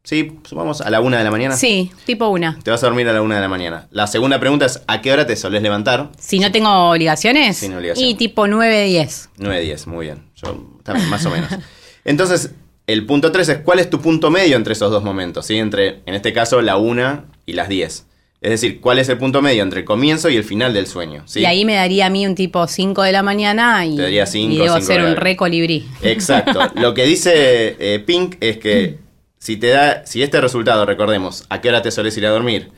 Sí, 0.04 0.38
supongamos 0.44 0.80
a 0.82 0.92
la 0.92 1.02
una 1.02 1.18
de 1.18 1.24
la 1.24 1.32
mañana. 1.32 1.56
Sí, 1.56 1.92
tipo 2.06 2.28
una. 2.28 2.60
Te 2.62 2.70
vas 2.70 2.84
a 2.84 2.86
dormir 2.86 3.10
a 3.10 3.14
la 3.14 3.24
una 3.24 3.34
de 3.34 3.42
la 3.42 3.48
mañana. 3.48 3.88
La 3.90 4.06
segunda 4.06 4.40
pregunta 4.40 4.68
es, 4.68 4.84
¿a 4.86 5.02
qué 5.02 5.12
hora 5.12 5.26
te 5.26 5.36
solés 5.36 5.64
levantar? 5.64 6.12
Si 6.20 6.38
no 6.38 6.52
tengo 6.52 6.70
obligaciones. 6.92 7.58
Sin 7.58 7.74
obligaciones. 7.74 8.12
Y 8.12 8.14
tipo 8.14 8.46
9, 8.46 8.86
10. 8.86 9.30
9, 9.38 9.62
10, 9.62 9.88
muy 9.88 10.06
bien. 10.06 10.30
Yo, 10.36 10.78
también, 10.84 11.10
más 11.10 11.26
o 11.26 11.32
menos. 11.32 11.50
Entonces, 12.06 12.52
el 12.86 13.08
punto 13.08 13.32
3 13.32 13.50
es, 13.50 13.58
¿cuál 13.60 13.80
es 13.80 13.90
tu 13.90 14.02
punto 14.02 14.30
medio 14.30 14.56
entre 14.56 14.74
esos 14.74 14.92
dos 14.92 15.04
momentos? 15.04 15.48
¿Sí? 15.48 15.58
Entre, 15.58 16.04
en 16.06 16.14
este 16.14 16.32
caso, 16.32 16.62
la 16.62 16.78
una 16.78 17.26
y 17.48 17.54
las 17.54 17.70
10. 17.70 18.06
Es 18.42 18.50
decir, 18.50 18.82
cuál 18.82 18.98
es 18.98 19.08
el 19.08 19.20
punto 19.20 19.44
medio 19.44 19.62
entre 19.62 19.82
el 19.82 19.86
comienzo 19.86 20.28
y 20.28 20.36
el 20.36 20.44
final 20.44 20.74
del 20.74 20.88
sueño. 20.88 21.24
Y 21.36 21.46
ahí 21.46 21.64
me 21.64 21.76
daría 21.76 22.08
a 22.08 22.10
mí 22.10 22.26
un 22.26 22.34
tipo 22.34 22.66
5 22.66 23.04
de 23.04 23.12
la 23.12 23.22
mañana 23.22 23.86
y, 23.86 23.96
daría 23.96 24.26
cinco, 24.26 24.56
y 24.56 24.58
debo 24.58 24.82
ser 24.82 25.04
un 25.04 25.16
re 25.16 25.36
colibrí. 25.36 25.88
Exacto. 26.02 26.60
Lo 26.76 26.96
que 26.96 27.06
dice 27.06 27.76
eh, 27.80 28.00
Pink 28.00 28.38
es 28.40 28.58
que 28.58 28.98
si 29.38 29.58
te 29.58 29.68
da, 29.68 30.08
si 30.08 30.24
este 30.24 30.42
resultado, 30.42 30.88
recordemos, 30.88 31.46
a 31.50 31.62
qué 31.62 31.70
hora 31.70 31.84
te 31.84 31.92
soles 31.92 32.18
ir 32.18 32.26
a 32.26 32.32
dormir 32.32 32.72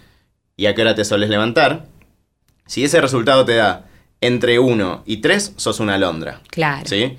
y 0.58 0.66
a 0.66 0.76
qué 0.76 0.82
hora 0.82 0.96
te 0.96 1.06
soles 1.06 1.30
levantar, 1.30 1.86
si 2.66 2.84
ese 2.84 3.00
resultado 3.00 3.46
te 3.46 3.56
da 3.56 3.86
entre 4.20 4.60
1 4.60 5.04
y 5.06 5.18
3, 5.18 5.54
sos 5.56 5.80
una 5.80 5.96
alondra. 5.96 6.42
Claro. 6.50 6.86
¿Sí? 6.86 7.18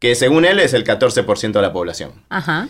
Que 0.00 0.16
según 0.16 0.44
él 0.44 0.58
es 0.58 0.74
el 0.74 0.82
14% 0.84 1.52
de 1.52 1.62
la 1.62 1.72
población. 1.72 2.24
Ajá. 2.30 2.68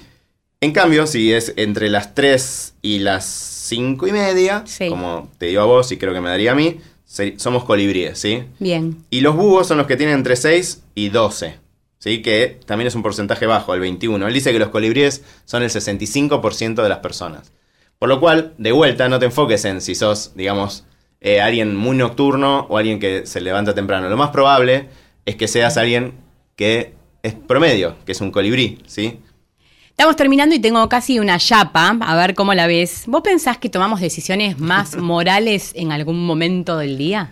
En 0.61 0.73
cambio, 0.73 1.07
si 1.07 1.33
es 1.33 1.53
entre 1.57 1.91
las 1.91 2.15
3 2.15 2.75
y 2.83 3.01
las 3.01 3.27
cinco 3.27 4.07
y 4.07 4.13
media, 4.13 4.65
como 4.89 5.31
te 5.39 5.47
digo 5.47 5.61
a 5.61 5.67
vos 5.67 5.93
y 5.93 5.99
creo 5.99 6.15
que 6.15 6.21
me 6.21 6.31
daría 6.31 6.53
a 6.53 6.55
mí, 6.55 6.79
somos 7.37 7.65
colibríes, 7.65 8.19
¿sí? 8.19 8.45
Bien. 8.59 9.05
Y 9.11 9.21
los 9.21 9.37
búhos 9.37 9.67
son 9.67 9.79
los 9.79 9.87
que 9.87 9.97
tienen 9.97 10.17
entre 10.17 10.35
6 10.35 10.83
y 10.95 11.11
12, 11.11 11.57
¿sí? 11.99 12.23
Que 12.23 12.59
también 12.65 12.89
es 12.89 12.95
un 12.95 13.03
porcentaje 13.03 13.47
bajo, 13.47 13.75
el 13.75 13.81
21. 13.81 14.27
Él 14.27 14.33
dice 14.33 14.53
que 14.53 14.59
los 14.59 14.71
colibríes 14.71 15.23
son 15.45 15.63
el 15.63 15.71
65% 15.71 16.83
de 16.83 16.89
las 16.89 16.99
personas. 16.99 17.53
Por 17.99 18.09
lo 18.09 18.19
cual, 18.21 18.55
de 18.59 18.73
vuelta, 18.73 19.09
no 19.09 19.19
te 19.19 19.27
enfoques 19.27 19.65
en 19.65 19.81
si 19.81 19.95
sos, 19.95 20.33
digamos, 20.35 20.85
eh, 21.21 21.41
alguien 21.41 21.77
muy 21.77 21.97
nocturno 21.97 22.67
o 22.69 22.79
alguien 22.79 22.99
que 22.99 23.27
se 23.27 23.41
levanta 23.41 23.75
temprano. 23.75 24.09
Lo 24.09 24.17
más 24.17 24.31
probable 24.31 24.89
es 25.27 25.37
que 25.37 25.49
seas 25.49 25.77
alguien 25.77 26.15
que 26.57 26.95
es 27.23 27.35
promedio, 27.35 27.97
que 28.05 28.13
es 28.13 28.21
un 28.21 28.31
colibrí, 28.31 28.83
¿sí? 28.87 29.21
Estamos 29.99 30.17
terminando 30.17 30.55
y 30.55 30.59
tengo 30.59 30.87
casi 30.91 31.21
una 31.21 31.39
chapa, 31.39 31.97
a 32.03 32.17
ver 32.17 32.35
cómo 32.35 32.53
la 32.53 32.67
ves. 32.67 33.05
¿Vos 33.07 33.23
pensás 33.23 33.57
que 33.57 33.71
tomamos 33.71 33.99
decisiones 33.99 34.59
más 34.59 34.95
morales 34.99 35.73
en 35.75 35.91
algún 35.91 36.27
momento 36.27 36.77
del 36.77 36.99
día? 36.99 37.31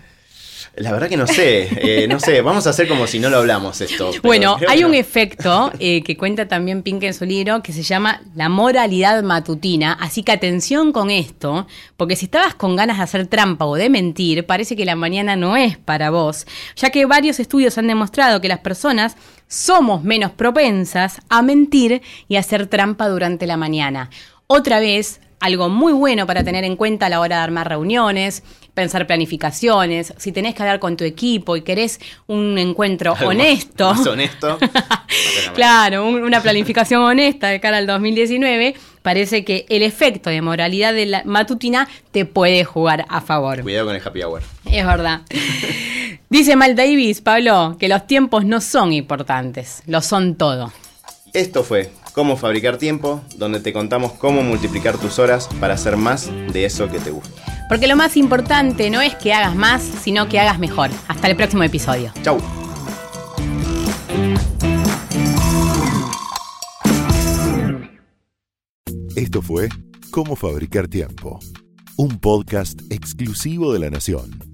La 0.76 0.92
verdad 0.92 1.08
que 1.08 1.16
no 1.16 1.26
sé, 1.26 1.68
eh, 1.76 2.08
no 2.08 2.18
sé, 2.18 2.40
vamos 2.40 2.66
a 2.66 2.70
hacer 2.70 2.88
como 2.88 3.06
si 3.06 3.20
no 3.20 3.30
lo 3.30 3.38
hablamos 3.38 3.80
esto. 3.80 4.10
Bueno, 4.22 4.56
hay 4.68 4.82
un 4.82 4.94
efecto 4.94 5.72
eh, 5.78 6.02
que 6.02 6.16
cuenta 6.16 6.48
también 6.48 6.82
Pink 6.82 7.04
en 7.04 7.14
su 7.14 7.24
libro 7.24 7.62
que 7.62 7.72
se 7.72 7.82
llama 7.82 8.22
la 8.34 8.48
moralidad 8.48 9.22
matutina, 9.22 9.92
así 9.92 10.24
que 10.24 10.32
atención 10.32 10.92
con 10.92 11.10
esto, 11.10 11.68
porque 11.96 12.16
si 12.16 12.24
estabas 12.24 12.54
con 12.54 12.74
ganas 12.74 12.96
de 12.96 13.04
hacer 13.04 13.26
trampa 13.28 13.66
o 13.66 13.76
de 13.76 13.88
mentir, 13.88 14.46
parece 14.46 14.74
que 14.74 14.84
la 14.84 14.96
mañana 14.96 15.36
no 15.36 15.56
es 15.56 15.78
para 15.78 16.10
vos, 16.10 16.46
ya 16.74 16.90
que 16.90 17.06
varios 17.06 17.38
estudios 17.38 17.78
han 17.78 17.86
demostrado 17.86 18.40
que 18.40 18.48
las 18.48 18.58
personas 18.58 19.16
somos 19.46 20.02
menos 20.02 20.32
propensas 20.32 21.20
a 21.28 21.42
mentir 21.42 22.02
y 22.26 22.36
hacer 22.36 22.66
trampa 22.66 23.08
durante 23.08 23.46
la 23.46 23.56
mañana. 23.56 24.10
Otra 24.46 24.80
vez, 24.80 25.20
algo 25.44 25.68
muy 25.68 25.92
bueno 25.92 26.26
para 26.26 26.42
tener 26.42 26.64
en 26.64 26.74
cuenta 26.74 27.06
a 27.06 27.08
la 27.10 27.20
hora 27.20 27.36
de 27.36 27.42
armar 27.42 27.68
reuniones, 27.68 28.42
pensar 28.72 29.06
planificaciones, 29.06 30.14
si 30.16 30.32
tenés 30.32 30.54
que 30.54 30.62
hablar 30.62 30.78
con 30.78 30.96
tu 30.96 31.04
equipo 31.04 31.54
y 31.54 31.60
querés 31.60 32.00
un 32.26 32.56
encuentro 32.56 33.12
honesto. 33.12 33.90
honesto. 34.10 34.58
claro, 35.54 36.06
una 36.06 36.40
planificación 36.40 37.02
honesta 37.02 37.48
de 37.48 37.60
cara 37.60 37.76
al 37.76 37.86
2019, 37.86 38.74
parece 39.02 39.44
que 39.44 39.66
el 39.68 39.82
efecto 39.82 40.30
de 40.30 40.40
moralidad 40.40 40.94
de 40.94 41.04
la 41.04 41.22
matutina 41.26 41.88
te 42.10 42.24
puede 42.24 42.64
jugar 42.64 43.04
a 43.10 43.20
favor. 43.20 43.60
Cuidado 43.62 43.88
con 43.88 43.96
el 43.96 44.02
happy 44.02 44.22
hour. 44.22 44.42
Es 44.64 44.86
verdad. 44.86 45.20
Dice 46.30 46.56
Mal 46.56 46.74
Davis, 46.74 47.20
Pablo, 47.20 47.76
que 47.78 47.88
los 47.88 48.06
tiempos 48.06 48.46
no 48.46 48.62
son 48.62 48.94
importantes, 48.94 49.82
lo 49.86 50.00
son 50.00 50.36
todo. 50.36 50.72
Esto 51.34 51.64
fue 51.64 51.90
Cómo 52.14 52.36
fabricar 52.36 52.76
tiempo, 52.76 53.22
donde 53.36 53.58
te 53.58 53.72
contamos 53.72 54.12
cómo 54.12 54.44
multiplicar 54.44 54.98
tus 54.98 55.18
horas 55.18 55.48
para 55.58 55.74
hacer 55.74 55.96
más 55.96 56.30
de 56.52 56.64
eso 56.64 56.88
que 56.88 57.00
te 57.00 57.10
gusta. 57.10 57.42
Porque 57.68 57.88
lo 57.88 57.96
más 57.96 58.16
importante 58.16 58.88
no 58.88 59.00
es 59.00 59.16
que 59.16 59.32
hagas 59.32 59.56
más, 59.56 59.82
sino 59.82 60.28
que 60.28 60.38
hagas 60.38 60.60
mejor. 60.60 60.90
Hasta 61.08 61.26
el 61.26 61.34
próximo 61.34 61.64
episodio. 61.64 62.12
Chau. 62.22 62.40
Esto 69.16 69.42
fue 69.42 69.68
Cómo 70.12 70.36
fabricar 70.36 70.86
tiempo, 70.86 71.40
un 71.96 72.20
podcast 72.20 72.80
exclusivo 72.90 73.72
de 73.72 73.80
La 73.80 73.90
Nación. 73.90 74.53